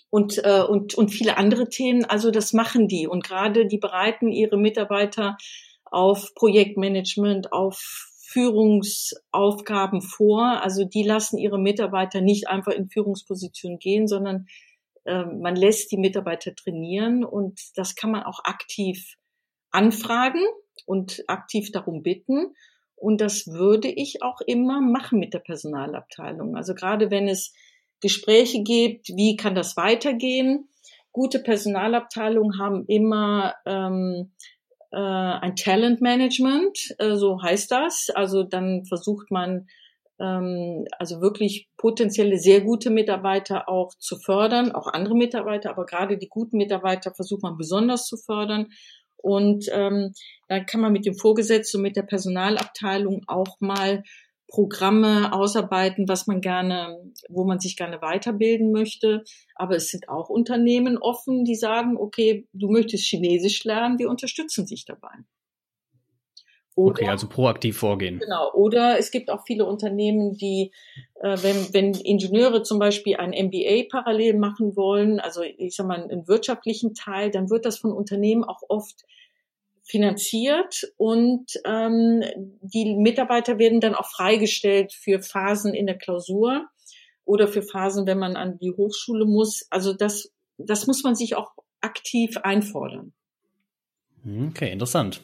und, 0.09 0.43
äh, 0.43 0.63
und, 0.63 0.95
und 0.95 1.09
viele 1.09 1.37
andere 1.37 1.69
Themen. 1.69 2.05
Also 2.05 2.31
das 2.31 2.53
machen 2.53 2.87
die. 2.87 3.07
Und 3.07 3.23
gerade 3.23 3.67
die 3.67 3.77
bereiten 3.77 4.29
ihre 4.29 4.57
Mitarbeiter 4.57 5.37
auf 5.85 6.33
Projektmanagement, 6.35 7.51
auf 7.53 8.09
Führungsaufgaben 8.29 10.01
vor. 10.01 10.61
Also 10.63 10.85
die 10.85 11.03
lassen 11.03 11.37
ihre 11.37 11.59
Mitarbeiter 11.59 12.21
nicht 12.21 12.47
einfach 12.47 12.73
in 12.73 12.89
Führungspositionen 12.89 13.79
gehen, 13.79 14.07
sondern 14.07 14.47
äh, 15.05 15.25
man 15.25 15.55
lässt 15.55 15.91
die 15.91 15.97
Mitarbeiter 15.97 16.53
trainieren 16.55 17.23
und 17.23 17.59
das 17.75 17.95
kann 17.95 18.11
man 18.11 18.23
auch 18.23 18.39
aktiv 18.43 19.15
anfragen 19.71 20.43
und 20.85 21.23
aktiv 21.27 21.71
darum 21.71 22.03
bitten. 22.03 22.53
Und 22.95 23.21
das 23.21 23.47
würde 23.47 23.87
ich 23.87 24.21
auch 24.21 24.41
immer 24.41 24.81
machen 24.81 25.19
mit 25.19 25.33
der 25.33 25.39
Personalabteilung. 25.39 26.55
Also 26.55 26.75
gerade 26.75 27.09
wenn 27.09 27.27
es 27.27 27.53
Gespräche 28.01 28.63
gibt, 28.63 29.09
wie 29.09 29.35
kann 29.35 29.55
das 29.55 29.77
weitergehen. 29.77 30.69
Gute 31.11 31.39
Personalabteilungen 31.39 32.59
haben 32.59 32.85
immer 32.85 33.55
ähm, 33.65 34.31
äh, 34.91 34.97
ein 34.97 35.55
Talentmanagement, 35.55 36.95
äh, 36.99 37.15
so 37.15 37.41
heißt 37.41 37.71
das. 37.71 38.09
Also 38.13 38.43
dann 38.43 38.85
versucht 38.85 39.31
man 39.31 39.67
ähm, 40.19 40.85
also 40.97 41.21
wirklich 41.21 41.69
potenzielle 41.77 42.37
sehr 42.37 42.61
gute 42.61 42.89
Mitarbeiter 42.89 43.69
auch 43.69 43.93
zu 43.97 44.17
fördern, 44.17 44.71
auch 44.71 44.87
andere 44.87 45.15
Mitarbeiter, 45.15 45.69
aber 45.71 45.85
gerade 45.85 46.17
die 46.17 46.29
guten 46.29 46.57
Mitarbeiter 46.57 47.13
versucht 47.13 47.43
man 47.43 47.57
besonders 47.57 48.05
zu 48.05 48.17
fördern. 48.17 48.67
Und 49.21 49.65
ähm, 49.73 50.13
dann 50.47 50.65
kann 50.65 50.81
man 50.81 50.93
mit 50.93 51.05
dem 51.05 51.15
Vorgesetzten 51.15 51.77
und 51.77 51.83
mit 51.83 51.97
der 51.97 52.03
Personalabteilung 52.03 53.23
auch 53.27 53.57
mal 53.59 54.03
Programme 54.49 55.31
ausarbeiten, 55.31 56.09
was 56.09 56.27
man 56.27 56.41
gerne, 56.41 56.99
wo 57.29 57.45
man 57.45 57.59
sich 57.59 57.77
gerne 57.77 58.01
weiterbilden 58.01 58.71
möchte. 58.71 59.23
Aber 59.55 59.75
es 59.75 59.89
sind 59.89 60.09
auch 60.09 60.29
Unternehmen 60.29 60.97
offen, 60.97 61.45
die 61.45 61.55
sagen, 61.55 61.97
okay, 61.97 62.47
du 62.53 62.69
möchtest 62.69 63.05
Chinesisch 63.05 63.63
lernen, 63.63 63.99
wir 63.99 64.09
unterstützen 64.09 64.65
dich 64.65 64.85
dabei. 64.85 65.11
Oder, 66.75 66.91
okay, 66.91 67.09
also 67.09 67.27
proaktiv 67.27 67.77
vorgehen. 67.77 68.19
Genau. 68.19 68.51
Oder 68.53 68.97
es 68.97 69.11
gibt 69.11 69.29
auch 69.29 69.43
viele 69.45 69.65
Unternehmen, 69.65 70.37
die, 70.37 70.71
äh, 71.21 71.37
wenn, 71.41 71.73
wenn 71.73 71.93
Ingenieure 71.93 72.63
zum 72.63 72.79
Beispiel 72.79 73.17
ein 73.17 73.31
MBA 73.31 73.87
parallel 73.91 74.37
machen 74.37 74.75
wollen, 74.77 75.19
also 75.19 75.41
ich 75.41 75.75
sag 75.75 75.87
mal 75.87 76.01
einen 76.01 76.27
wirtschaftlichen 76.27 76.93
Teil, 76.93 77.31
dann 77.31 77.49
wird 77.49 77.65
das 77.65 77.77
von 77.77 77.91
Unternehmen 77.91 78.45
auch 78.45 78.61
oft 78.69 79.05
finanziert 79.89 80.83
und 80.97 81.51
ähm, 81.65 82.21
die 82.61 82.95
Mitarbeiter 82.95 83.57
werden 83.57 83.81
dann 83.81 83.95
auch 83.95 84.07
freigestellt 84.07 84.93
für 84.93 85.19
Phasen 85.19 85.73
in 85.73 85.87
der 85.87 85.97
Klausur 85.97 86.67
oder 87.25 87.47
für 87.47 87.63
Phasen, 87.63 88.05
wenn 88.05 88.19
man 88.19 88.35
an 88.35 88.59
die 88.59 88.71
Hochschule 88.71 89.25
muss. 89.25 89.65
Also 89.71 89.93
das, 89.93 90.31
das 90.57 90.85
muss 90.85 91.03
man 91.03 91.15
sich 91.15 91.35
auch 91.35 91.53
aktiv 91.81 92.37
einfordern. 92.37 93.13
Okay, 94.47 94.71
interessant. 94.71 95.21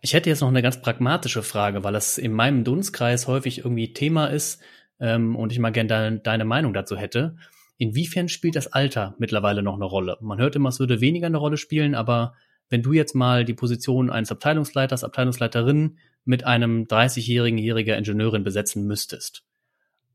Ich 0.00 0.14
hätte 0.14 0.30
jetzt 0.30 0.42
noch 0.42 0.48
eine 0.48 0.62
ganz 0.62 0.80
pragmatische 0.80 1.42
Frage, 1.42 1.82
weil 1.82 1.92
das 1.92 2.18
in 2.18 2.32
meinem 2.32 2.62
Dunstkreis 2.62 3.26
häufig 3.26 3.58
irgendwie 3.58 3.92
Thema 3.92 4.26
ist 4.26 4.62
ähm, 5.00 5.34
und 5.34 5.50
ich 5.50 5.58
mal 5.58 5.72
gerne 5.72 5.88
deine, 5.88 6.18
deine 6.20 6.44
Meinung 6.44 6.72
dazu 6.72 6.96
hätte. 6.96 7.36
Inwiefern 7.78 8.28
spielt 8.28 8.54
das 8.54 8.72
Alter 8.72 9.16
mittlerweile 9.18 9.64
noch 9.64 9.74
eine 9.74 9.84
Rolle? 9.84 10.18
Man 10.20 10.38
hört 10.38 10.54
immer, 10.54 10.68
es 10.68 10.78
würde 10.78 11.00
weniger 11.00 11.26
eine 11.26 11.38
Rolle 11.38 11.56
spielen, 11.56 11.96
aber 11.96 12.34
wenn 12.68 12.82
du 12.82 12.92
jetzt 12.92 13.14
mal 13.14 13.44
die 13.44 13.54
Position 13.54 14.10
eines 14.10 14.32
Abteilungsleiters, 14.32 15.04
Abteilungsleiterin 15.04 15.98
mit 16.24 16.44
einem 16.44 16.84
30-jährigen 16.84 17.58
jähriger 17.58 17.96
Ingenieurin 17.96 18.44
besetzen 18.44 18.86
müsstest. 18.86 19.44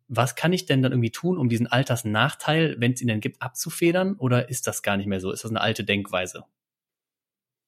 Was 0.08 0.36
kann 0.36 0.52
ich 0.52 0.66
denn 0.66 0.82
dann 0.82 0.92
irgendwie 0.92 1.12
tun, 1.12 1.38
um 1.38 1.48
diesen 1.48 1.68
Altersnachteil, 1.68 2.76
wenn 2.80 2.92
es 2.92 3.02
ihn 3.02 3.08
denn 3.08 3.22
gibt, 3.22 3.42
abzufedern? 3.42 4.16
Oder 4.16 4.50
ist 4.50 4.68
das 4.68 4.82
gar 4.82 4.98
nicht 4.98 5.08
mehr 5.08 5.22
so? 5.22 5.32
Ist 5.32 5.46
das 5.46 5.52
eine 5.52 5.62
alte 5.62 5.86
Denkweise? 5.86 6.44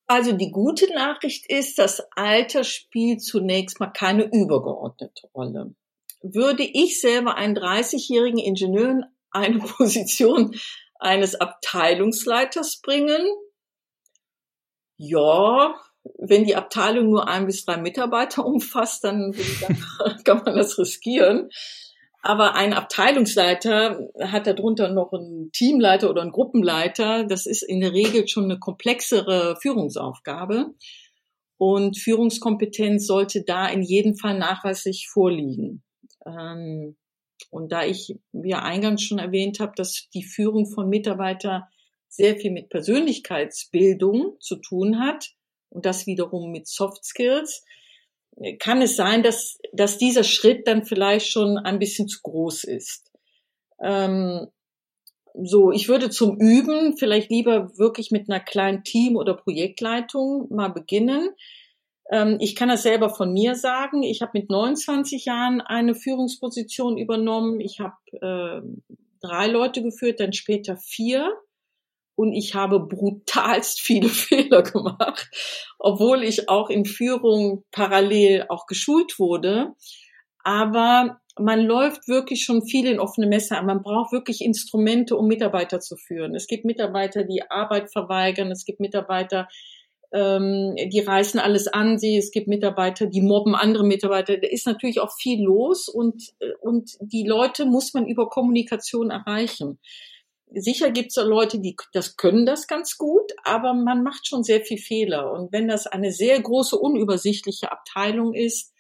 Also 0.08 0.34
die 0.34 0.52
gute 0.52 0.94
Nachricht 0.94 1.50
ist, 1.50 1.80
das 1.80 2.02
Alter 2.16 2.66
spielt 2.66 3.22
zunächst 3.24 3.80
mal 3.80 3.88
keine 3.88 4.24
übergeordnete 4.24 5.28
Rolle. 5.34 5.74
Würde 6.22 6.64
ich 6.64 7.00
selber 7.00 7.36
einen 7.36 7.56
30-jährigen 7.56 8.40
Ingenieur 8.40 8.90
in 8.92 9.06
eine 9.32 9.60
Position 9.78 10.54
eines 11.00 11.36
Abteilungsleiters 11.36 12.82
bringen? 12.82 13.26
Ja, 15.06 15.76
wenn 16.18 16.46
die 16.46 16.56
Abteilung 16.56 17.10
nur 17.10 17.28
ein 17.28 17.46
bis 17.46 17.66
drei 17.66 17.78
Mitarbeiter 17.78 18.46
umfasst, 18.46 19.04
dann 19.04 19.34
kann 20.24 20.44
man 20.46 20.56
das 20.56 20.78
riskieren. 20.78 21.50
Aber 22.26 22.56
ein 22.56 22.74
Abteilungsleiter 22.74 24.10
hat 24.22 24.48
darunter 24.48 24.88
noch 24.88 25.12
einen 25.12 25.52
Teamleiter 25.52 26.10
oder 26.10 26.22
einen 26.22 26.32
Gruppenleiter. 26.32 27.26
Das 27.26 27.46
ist 27.46 27.64
in 27.64 27.82
der 27.82 27.92
Regel 27.92 28.30
schon 28.30 28.46
eine 28.46 28.60
komplexere 28.60 29.58
Führungsaufgabe. 29.62 30.74
Und 31.58 31.98
Führungskompetenz 31.98 33.06
sollte 33.06 33.44
da 33.44 33.68
in 33.68 33.82
jedem 33.82 34.16
Fall 34.16 34.38
nachweislich 34.38 35.10
vorliegen. 35.12 35.84
Ähm, 36.26 36.96
und 37.50 37.74
da 37.74 37.84
ich, 37.84 38.16
wie 38.32 38.52
ja 38.52 38.64
eingangs 38.64 39.02
schon 39.02 39.20
erwähnt 39.20 39.60
habe, 39.60 39.74
dass 39.76 40.08
die 40.14 40.24
Führung 40.24 40.66
von 40.66 40.88
Mitarbeitern 40.88 41.64
sehr 42.16 42.36
viel 42.36 42.52
mit 42.52 42.70
Persönlichkeitsbildung 42.70 44.38
zu 44.40 44.58
tun 44.58 45.00
hat 45.00 45.32
und 45.70 45.86
das 45.86 46.06
wiederum 46.06 46.52
mit 46.52 46.68
Soft 46.68 47.04
Skills, 47.04 47.64
kann 48.60 48.82
es 48.82 48.96
sein, 48.96 49.24
dass, 49.24 49.60
dass 49.74 49.98
dieser 49.98 50.24
Schritt 50.24 50.68
dann 50.68 50.86
vielleicht 50.86 51.28
schon 51.28 51.58
ein 51.58 51.80
bisschen 51.80 52.08
zu 52.08 52.20
groß 52.22 52.64
ist. 52.66 53.12
Ähm, 53.82 54.48
so, 55.34 55.72
ich 55.72 55.90
würde 55.90 56.12
zum 56.12 56.40
Üben 56.40 56.98
vielleicht 56.98 57.32
lieber 57.32 57.78
wirklich 57.78 58.12
mit 58.12 58.30
einer 58.30 58.40
kleinen 58.40 58.84
Team- 58.84 59.16
oder 59.16 59.34
Projektleitung 59.36 60.48
mal 60.54 60.70
beginnen. 60.70 61.30
Ähm, 62.12 62.38
ich 62.40 62.56
kann 62.56 62.70
das 62.70 62.84
selber 62.84 63.10
von 63.10 63.34
mir 63.34 63.56
sagen. 63.56 64.04
Ich 64.04 64.22
habe 64.22 64.32
mit 64.36 64.50
29 64.52 65.26
Jahren 65.26 65.62
eine 65.62 65.96
Führungsposition 65.96 66.98
übernommen. 66.98 67.60
Ich 67.60 67.80
habe 67.80 67.96
äh, 68.22 68.62
drei 69.22 69.48
Leute 69.48 69.82
geführt, 69.82 70.20
dann 70.20 70.34
später 70.34 70.78
vier 70.78 71.36
und 72.16 72.34
ich 72.34 72.54
habe 72.54 72.80
brutalst 72.80 73.82
viele 73.82 74.10
Fehler 74.10 74.64
gemacht, 74.64 75.30
obwohl 75.80 76.24
ich 76.24 76.50
auch 76.50 76.70
in 76.70 76.86
Führung 76.86 77.64
parallel 77.72 78.46
auch 78.50 78.66
geschult 78.68 79.20
wurde. 79.20 79.74
Aber 80.44 81.20
man 81.40 81.62
läuft 81.62 82.08
wirklich 82.08 82.44
schon 82.44 82.64
viel 82.64 82.86
in 82.86 83.00
offene 83.00 83.28
Messer 83.28 83.58
an. 83.58 83.66
Man 83.66 83.82
braucht 83.82 84.12
wirklich 84.12 84.42
Instrumente, 84.42 85.16
um 85.16 85.28
Mitarbeiter 85.28 85.80
zu 85.80 85.96
führen. 85.96 86.36
Es 86.36 86.48
gibt 86.48 86.66
Mitarbeiter, 86.66 87.24
die 87.24 87.42
Arbeit 87.50 87.92
verweigern. 87.92 88.52
Es 88.52 88.66
gibt 88.66 88.80
Mitarbeiter, 88.80 89.48
ähm, 90.12 90.76
die 90.76 91.00
reißen 91.00 91.40
alles 91.40 91.68
an 91.68 91.98
sie. 91.98 92.18
Es 92.18 92.30
gibt 92.30 92.48
Mitarbeiter, 92.48 93.08
die 93.08 93.22
mobben 93.22 93.56
andere 93.56 93.84
Mitarbeiter. 93.84 94.38
Da 94.38 94.48
ist 94.48 94.68
natürlich 94.68 95.00
auch 95.00 95.12
viel 95.18 95.42
los 95.42 95.88
und, 95.88 96.34
äh, 96.40 96.52
und 96.62 96.92
die 97.00 97.26
Leute 97.26 97.66
muss 97.66 97.96
man 97.96 98.06
über 98.06 98.30
Kommunikation 98.30 99.10
erreichen 99.10 99.80
sicher 100.56 100.92
gibt 100.92 101.10
es 101.10 101.24
Leute, 101.24 101.60
die 101.60 101.76
das 101.94 102.18
können 102.18 102.46
das 102.46 102.68
ganz 102.68 102.98
gut, 102.98 103.32
aber 103.44 103.74
man 103.74 104.04
macht 104.04 104.28
schon 104.28 104.44
sehr 104.44 104.62
viel 104.62 104.78
Fehler. 104.78 105.32
Und 105.32 105.52
wenn 105.52 105.68
das 105.68 105.88
eine 105.88 106.12
sehr 106.12 106.40
große, 106.42 106.78
unübersichtliche 106.78 107.72
Abteilung 107.72 108.34
ist, 108.34 108.74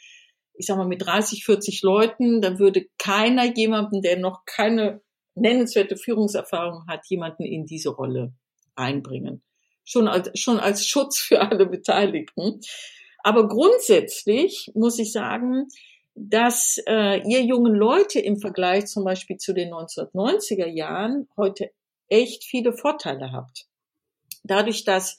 ich 0.55 0.67
sag 0.67 0.77
mal 0.77 0.87
mit 0.87 1.05
30, 1.05 1.45
40 1.45 1.81
Leuten, 1.81 2.41
dann 2.41 2.59
würde 2.59 2.85
keiner 2.97 3.45
jemanden, 3.55 4.01
der 4.01 4.17
noch 4.17 4.45
keine 4.45 5.01
nennenswerte 5.35 5.97
Führungserfahrung 5.97 6.85
hat, 6.87 7.07
jemanden 7.07 7.43
in 7.43 7.65
diese 7.65 7.89
Rolle 7.89 8.33
einbringen. 8.75 9.43
Schon 9.83 10.07
als, 10.07 10.39
schon 10.39 10.59
als 10.59 10.85
Schutz 10.85 11.19
für 11.19 11.41
alle 11.41 11.65
Beteiligten. 11.65 12.61
Aber 13.23 13.47
grundsätzlich 13.47 14.71
muss 14.75 14.99
ich 14.99 15.11
sagen, 15.11 15.67
dass 16.15 16.79
äh, 16.87 17.21
ihr 17.27 17.41
jungen 17.41 17.73
Leute 17.73 18.19
im 18.19 18.39
Vergleich 18.39 18.85
zum 18.85 19.03
Beispiel 19.03 19.37
zu 19.37 19.53
den 19.53 19.73
1990er 19.73 20.67
Jahren 20.67 21.27
heute 21.37 21.71
echt 22.07 22.43
viele 22.43 22.73
Vorteile 22.73 23.31
habt. 23.31 23.67
Dadurch, 24.43 24.83
dass 24.83 25.17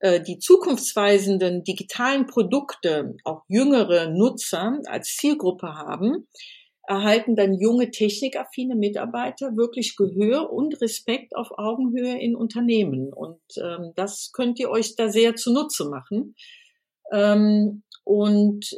äh, 0.00 0.20
die 0.20 0.38
zukunftsweisenden 0.38 1.64
digitalen 1.64 2.26
Produkte 2.26 3.16
auch 3.24 3.42
jüngere 3.48 4.08
Nutzer 4.08 4.80
als 4.86 5.16
Zielgruppe 5.16 5.74
haben, 5.74 6.26
erhalten 6.86 7.34
dann 7.34 7.54
junge 7.54 7.90
technikaffine 7.90 8.76
Mitarbeiter 8.76 9.56
wirklich 9.56 9.96
Gehör 9.96 10.52
und 10.52 10.80
Respekt 10.80 11.34
auf 11.34 11.50
Augenhöhe 11.58 12.18
in 12.18 12.36
Unternehmen. 12.36 13.12
Und 13.12 13.40
ähm, 13.60 13.92
das 13.96 14.30
könnt 14.32 14.58
ihr 14.58 14.70
euch 14.70 14.94
da 14.96 15.08
sehr 15.08 15.34
zunutze 15.34 15.88
machen. 15.88 16.36
Ähm, 17.12 17.82
und 18.06 18.70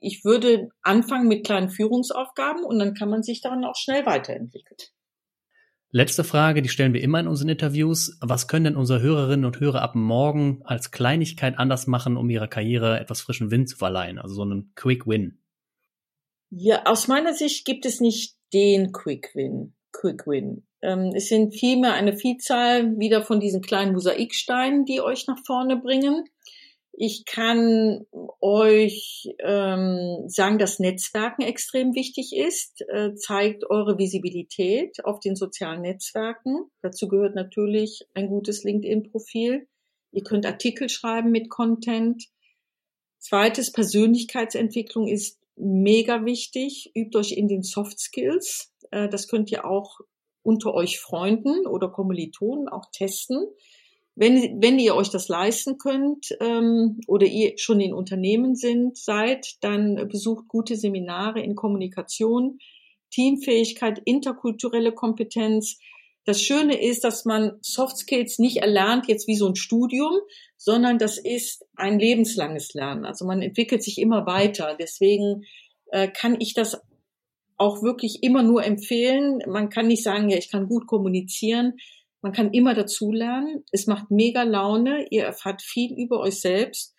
ich 0.00 0.24
würde 0.24 0.70
anfangen 0.82 1.28
mit 1.28 1.46
kleinen 1.46 1.70
Führungsaufgaben 1.70 2.64
und 2.64 2.80
dann 2.80 2.94
kann 2.94 3.08
man 3.08 3.22
sich 3.22 3.40
daran 3.40 3.64
auch 3.64 3.76
schnell 3.76 4.04
weiterentwickeln. 4.06 4.80
Letzte 5.92 6.24
Frage, 6.24 6.62
die 6.62 6.68
stellen 6.68 6.92
wir 6.92 7.00
immer 7.00 7.20
in 7.20 7.28
unseren 7.28 7.50
Interviews. 7.50 8.18
Was 8.20 8.48
können 8.48 8.64
denn 8.64 8.76
unsere 8.76 9.00
Hörerinnen 9.00 9.44
und 9.44 9.60
Hörer 9.60 9.82
ab 9.82 9.94
morgen 9.94 10.62
als 10.64 10.90
Kleinigkeit 10.90 11.58
anders 11.58 11.86
machen, 11.86 12.16
um 12.16 12.28
ihrer 12.28 12.48
Karriere 12.48 12.98
etwas 12.98 13.20
frischen 13.20 13.52
Wind 13.52 13.68
zu 13.68 13.76
verleihen? 13.76 14.18
Also 14.18 14.34
so 14.34 14.42
einen 14.42 14.72
Quick 14.74 15.06
Win. 15.06 15.38
Ja, 16.50 16.82
aus 16.86 17.06
meiner 17.06 17.34
Sicht 17.34 17.64
gibt 17.64 17.86
es 17.86 18.00
nicht 18.00 18.34
den 18.52 18.90
Quick 18.90 19.30
Win. 19.34 19.74
Quick 19.92 20.26
Win. 20.26 20.66
Ähm, 20.80 21.12
es 21.14 21.28
sind 21.28 21.54
vielmehr 21.54 21.92
eine 21.92 22.16
Vielzahl 22.16 22.98
wieder 22.98 23.22
von 23.22 23.38
diesen 23.38 23.62
kleinen 23.62 23.92
Mosaiksteinen, 23.92 24.86
die 24.86 25.00
euch 25.00 25.28
nach 25.28 25.38
vorne 25.46 25.76
bringen. 25.76 26.24
Ich 26.94 27.24
kann 27.24 28.06
euch 28.40 29.28
ähm, 29.38 30.24
sagen, 30.28 30.58
dass 30.58 30.78
Netzwerken 30.78 31.42
extrem 31.42 31.94
wichtig 31.94 32.36
ist. 32.36 32.82
Äh, 32.88 33.14
zeigt 33.14 33.68
eure 33.70 33.96
Visibilität 33.96 35.04
auf 35.04 35.18
den 35.18 35.34
sozialen 35.34 35.80
Netzwerken. 35.80 36.70
Dazu 36.82 37.08
gehört 37.08 37.34
natürlich 37.34 38.06
ein 38.14 38.28
gutes 38.28 38.62
LinkedIn-Profil. 38.64 39.66
Ihr 40.12 40.22
könnt 40.22 40.44
Artikel 40.44 40.90
schreiben 40.90 41.30
mit 41.30 41.48
Content. 41.48 42.24
Zweites, 43.18 43.72
Persönlichkeitsentwicklung 43.72 45.08
ist 45.08 45.40
mega 45.56 46.26
wichtig. 46.26 46.92
Übt 46.94 47.16
euch 47.16 47.32
in 47.32 47.48
den 47.48 47.62
Soft 47.62 47.98
Skills. 47.98 48.70
Äh, 48.90 49.08
das 49.08 49.28
könnt 49.28 49.50
ihr 49.50 49.64
auch 49.64 50.00
unter 50.42 50.74
euch 50.74 51.00
Freunden 51.00 51.66
oder 51.66 51.88
Kommilitonen 51.88 52.68
auch 52.68 52.90
testen. 52.92 53.46
Wenn, 54.14 54.60
wenn 54.60 54.78
ihr 54.78 54.94
euch 54.94 55.08
das 55.08 55.28
leisten 55.28 55.78
könnt 55.78 56.36
ähm, 56.40 57.00
oder 57.06 57.26
ihr 57.26 57.54
schon 57.56 57.80
in 57.80 57.94
Unternehmen 57.94 58.54
sind, 58.54 58.98
seid, 58.98 59.56
dann 59.62 60.08
besucht 60.08 60.48
gute 60.48 60.76
Seminare 60.76 61.40
in 61.40 61.54
Kommunikation, 61.54 62.58
Teamfähigkeit, 63.10 64.02
interkulturelle 64.04 64.92
Kompetenz. 64.92 65.78
Das 66.24 66.42
Schöne 66.42 66.80
ist, 66.80 67.04
dass 67.04 67.24
man 67.24 67.58
Soft 67.62 67.96
Skills 67.96 68.38
nicht 68.38 68.58
erlernt 68.58 69.08
jetzt 69.08 69.26
wie 69.28 69.36
so 69.36 69.46
ein 69.48 69.56
Studium, 69.56 70.12
sondern 70.56 70.98
das 70.98 71.18
ist 71.18 71.64
ein 71.74 71.98
lebenslanges 71.98 72.74
Lernen. 72.74 73.06
Also 73.06 73.24
man 73.24 73.40
entwickelt 73.40 73.82
sich 73.82 73.98
immer 73.98 74.26
weiter. 74.26 74.76
Deswegen 74.78 75.44
äh, 75.90 76.08
kann 76.08 76.36
ich 76.38 76.54
das 76.54 76.80
auch 77.56 77.82
wirklich 77.82 78.22
immer 78.22 78.42
nur 78.42 78.64
empfehlen. 78.64 79.42
Man 79.46 79.70
kann 79.70 79.86
nicht 79.86 80.02
sagen, 80.02 80.28
ja, 80.28 80.36
ich 80.36 80.50
kann 80.50 80.68
gut 80.68 80.86
kommunizieren. 80.86 81.74
Man 82.22 82.32
kann 82.32 82.52
immer 82.52 82.74
dazulernen. 82.74 83.64
Es 83.72 83.86
macht 83.86 84.10
mega 84.10 84.44
Laune. 84.44 85.06
Ihr 85.10 85.24
erfahrt 85.24 85.60
viel 85.60 85.92
über 85.98 86.20
euch 86.20 86.40
selbst 86.40 86.94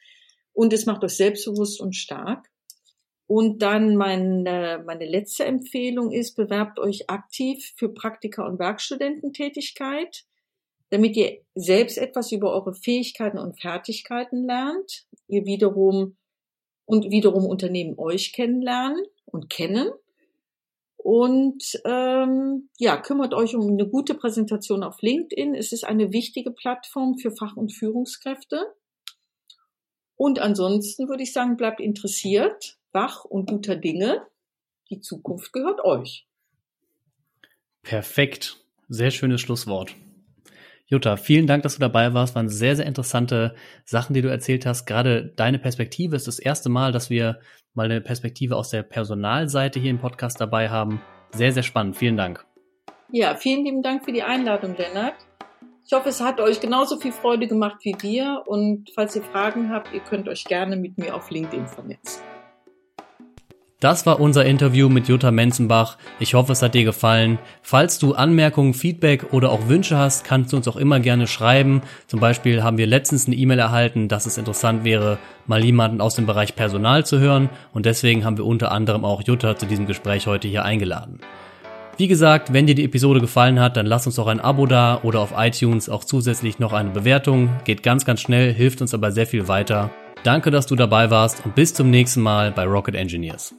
und 0.52 0.74
es 0.74 0.86
macht 0.86 1.04
euch 1.04 1.16
selbstbewusst 1.16 1.82
und 1.82 1.96
stark. 1.96 2.50
Und 3.26 3.62
dann 3.62 3.96
meine, 3.96 4.84
meine 4.86 5.06
letzte 5.06 5.46
Empfehlung 5.46 6.12
ist, 6.12 6.36
bewerbt 6.36 6.78
euch 6.78 7.10
aktiv 7.10 7.74
für 7.78 7.90
Praktika 7.90 8.46
und 8.46 8.60
Werkstudententätigkeit, 8.60 10.26
damit 10.90 11.16
ihr 11.16 11.40
selbst 11.56 11.98
etwas 11.98 12.32
über 12.34 12.54
eure 12.54 12.74
Fähigkeiten 12.74 13.40
und 13.40 13.60
Fertigkeiten 13.60 14.46
lernt, 14.46 15.08
ihr 15.28 15.46
wiederum 15.46 16.18
und 16.86 17.10
wiederum 17.10 17.46
Unternehmen 17.46 17.98
euch 17.98 18.34
kennenlernen 18.34 19.04
und 19.26 19.50
kennen 19.50 19.90
und 21.04 21.82
ähm, 21.84 22.70
ja, 22.78 22.96
kümmert 22.96 23.34
euch 23.34 23.56
um 23.56 23.68
eine 23.70 23.86
gute 23.86 24.16
Präsentation 24.16 24.84
auf 24.84 25.02
LinkedIn. 25.02 25.54
Es 25.54 25.74
ist 25.74 25.84
eine 25.84 26.13
wichtige 26.13 26.52
Plattform 26.52 27.18
für 27.18 27.32
Fach- 27.32 27.58
und 27.58 27.74
Führungskräfte. 27.74 28.74
Und 30.16 30.39
ansonsten 30.39 31.10
würde 31.10 31.24
ich 31.24 31.34
sagen, 31.34 31.58
bleibt 31.58 31.82
interessiert, 31.82 32.78
wach 32.94 33.26
und 33.26 33.50
guter 33.50 33.76
Dinge. 33.76 34.26
Die 34.89 35.02
Zukunft 35.02 35.52
gehört 35.52 35.84
euch. 35.84 36.26
Perfekt. 37.82 38.63
Sehr 38.88 39.12
schönes 39.12 39.42
Schlusswort. 39.42 39.94
Jutta, 40.88 41.15
vielen 41.15 41.48
Dank, 41.48 41.63
dass 41.63 41.76
du 41.76 41.80
dabei 41.80 42.13
warst. 42.13 42.36
Waren 42.36 42.50
sehr, 42.50 42.76
sehr 42.76 42.86
interessante 42.86 43.56
Sachen, 43.86 44.13
die 44.13 44.22
du 44.22 44.30
erzählt 44.30 44.65
hast. 44.65 44.86
Gerade 44.86 45.34
deine 45.36 45.60
Perspektive 45.60 46.15
ist 46.15 46.28
das 46.28 46.39
erste 46.39 46.69
Mal, 46.69 46.91
dass 46.91 47.10
wir 47.10 47.39
mal 47.74 47.86
eine 47.86 48.02
Perspektive 48.02 48.56
aus 48.56 48.69
der 48.69 48.84
Personalseite 48.84 49.80
hier 49.80 49.91
im 49.91 50.00
Podcast 50.00 50.39
dabei 50.39 50.69
haben. 50.69 51.02
Sehr, 51.32 51.52
sehr 51.52 51.63
spannend. 51.63 51.98
Vielen 51.98 52.17
Dank. 52.17 52.46
Ja, 53.12 53.36
vielen 53.36 53.63
lieben 53.63 53.82
Dank 53.82 54.06
für 54.06 54.12
die 54.12 54.24
Einladung, 54.24 54.76
Lennart. 54.78 55.15
Ich 55.86 55.93
hoffe, 55.93 56.10
es 56.10 56.22
hat 56.22 56.39
euch 56.39 56.60
genauso 56.60 57.00
viel 57.00 57.12
Freude 57.12 57.48
gemacht 57.48 57.78
wie 57.84 57.96
wir. 58.00 58.43
Und 58.46 58.91
falls 58.96 59.15
ihr 59.15 59.24
Fragen 59.24 59.69
habt, 59.69 59.93
ihr 59.93 60.00
könnt 60.00 60.30
euch 60.30 60.46
gerne 60.46 60.78
mit 60.78 60.98
mir 60.98 61.15
auf 61.15 61.30
LinkedIn 61.30 61.67
vernetzen. 61.67 62.22
Das 63.84 64.06
war 64.06 64.22
unser 64.22 64.46
Interview 64.46 64.88
mit 64.88 65.10
Jutta 65.10 65.30
Menzenbach. 65.30 65.98
Ich 66.17 66.36
hoffe, 66.36 66.54
es 66.54 66.62
hat 66.62 66.74
dir 66.74 66.86
gefallen. 66.86 67.38
Falls 67.62 68.00
du 68.00 68.13
Anmerkungen, 68.13 68.74
Feedback 68.74 69.34
oder 69.34 69.52
auch 69.52 69.67
Wünsche 69.67 69.98
hast, 69.98 70.24
kannst 70.24 70.54
du 70.54 70.56
uns 70.56 70.69
auch 70.69 70.78
immer 70.78 71.02
gerne 71.02 71.28
schreiben. 71.28 71.82
Zum 72.08 72.22
Beispiel 72.22 72.63
haben 72.63 72.78
wir 72.78 72.88
letztens 72.88 73.28
eine 73.28 73.36
E-Mail 73.36 73.60
erhalten, 73.60 74.08
dass 74.08 74.26
es 74.26 74.38
interessant 74.38 74.86
wäre, 74.86 75.17
mal 75.48 75.65
jemanden 75.65 76.00
aus 76.00 76.15
dem 76.15 76.26
Bereich 76.26 76.56
Personal 76.56 77.06
zu 77.06 77.19
hören. 77.19 77.50
Und 77.74 77.86
deswegen 77.86 78.24
haben 78.24 78.38
wir 78.38 78.46
unter 78.46 78.72
anderem 78.72 79.04
auch 79.04 79.22
Jutta 79.22 79.58
zu 79.58 79.65
diesem 79.65 79.86
Gespräch 79.86 80.28
heute 80.28 80.48
hier 80.48 80.63
eingeladen. 80.63 81.19
Wie 81.98 82.08
gesagt, 82.08 82.54
wenn 82.54 82.67
dir 82.67 82.76
die 82.76 82.86
Episode 82.86 83.19
gefallen 83.19 83.60
hat, 83.60 83.76
dann 83.76 83.86
lass 83.86 84.06
uns 84.06 84.15
doch 84.15 84.28
ein 84.28 84.39
Abo 84.39 84.65
da 84.65 85.02
oder 85.04 85.19
auf 85.19 85.34
iTunes 85.36 85.89
auch 85.89 86.06
zusätzlich 86.06 86.58
noch 86.58 86.72
eine 86.72 86.91
Bewertung. 86.91 87.50
Geht 87.65 87.84
ganz, 87.84 88.06
ganz 88.06 88.22
schnell, 88.22 88.54
hilft 88.54 88.80
uns 88.80 88.93
aber 88.93 89.12
sehr 89.12 89.28
viel 89.28 89.50
weiter. 89.50 89.89
Danke, 90.24 90.52
dass 90.52 90.67
du 90.67 90.78
dabei 90.78 91.10
warst 91.10 91.46
und 91.46 91.54
bis 91.54 91.74
zum 91.74 91.89
nächsten 91.89 92.22
Mal 92.22 92.52
bei 92.52 92.63
Rocket 92.63 92.96
Engineers. 92.96 93.54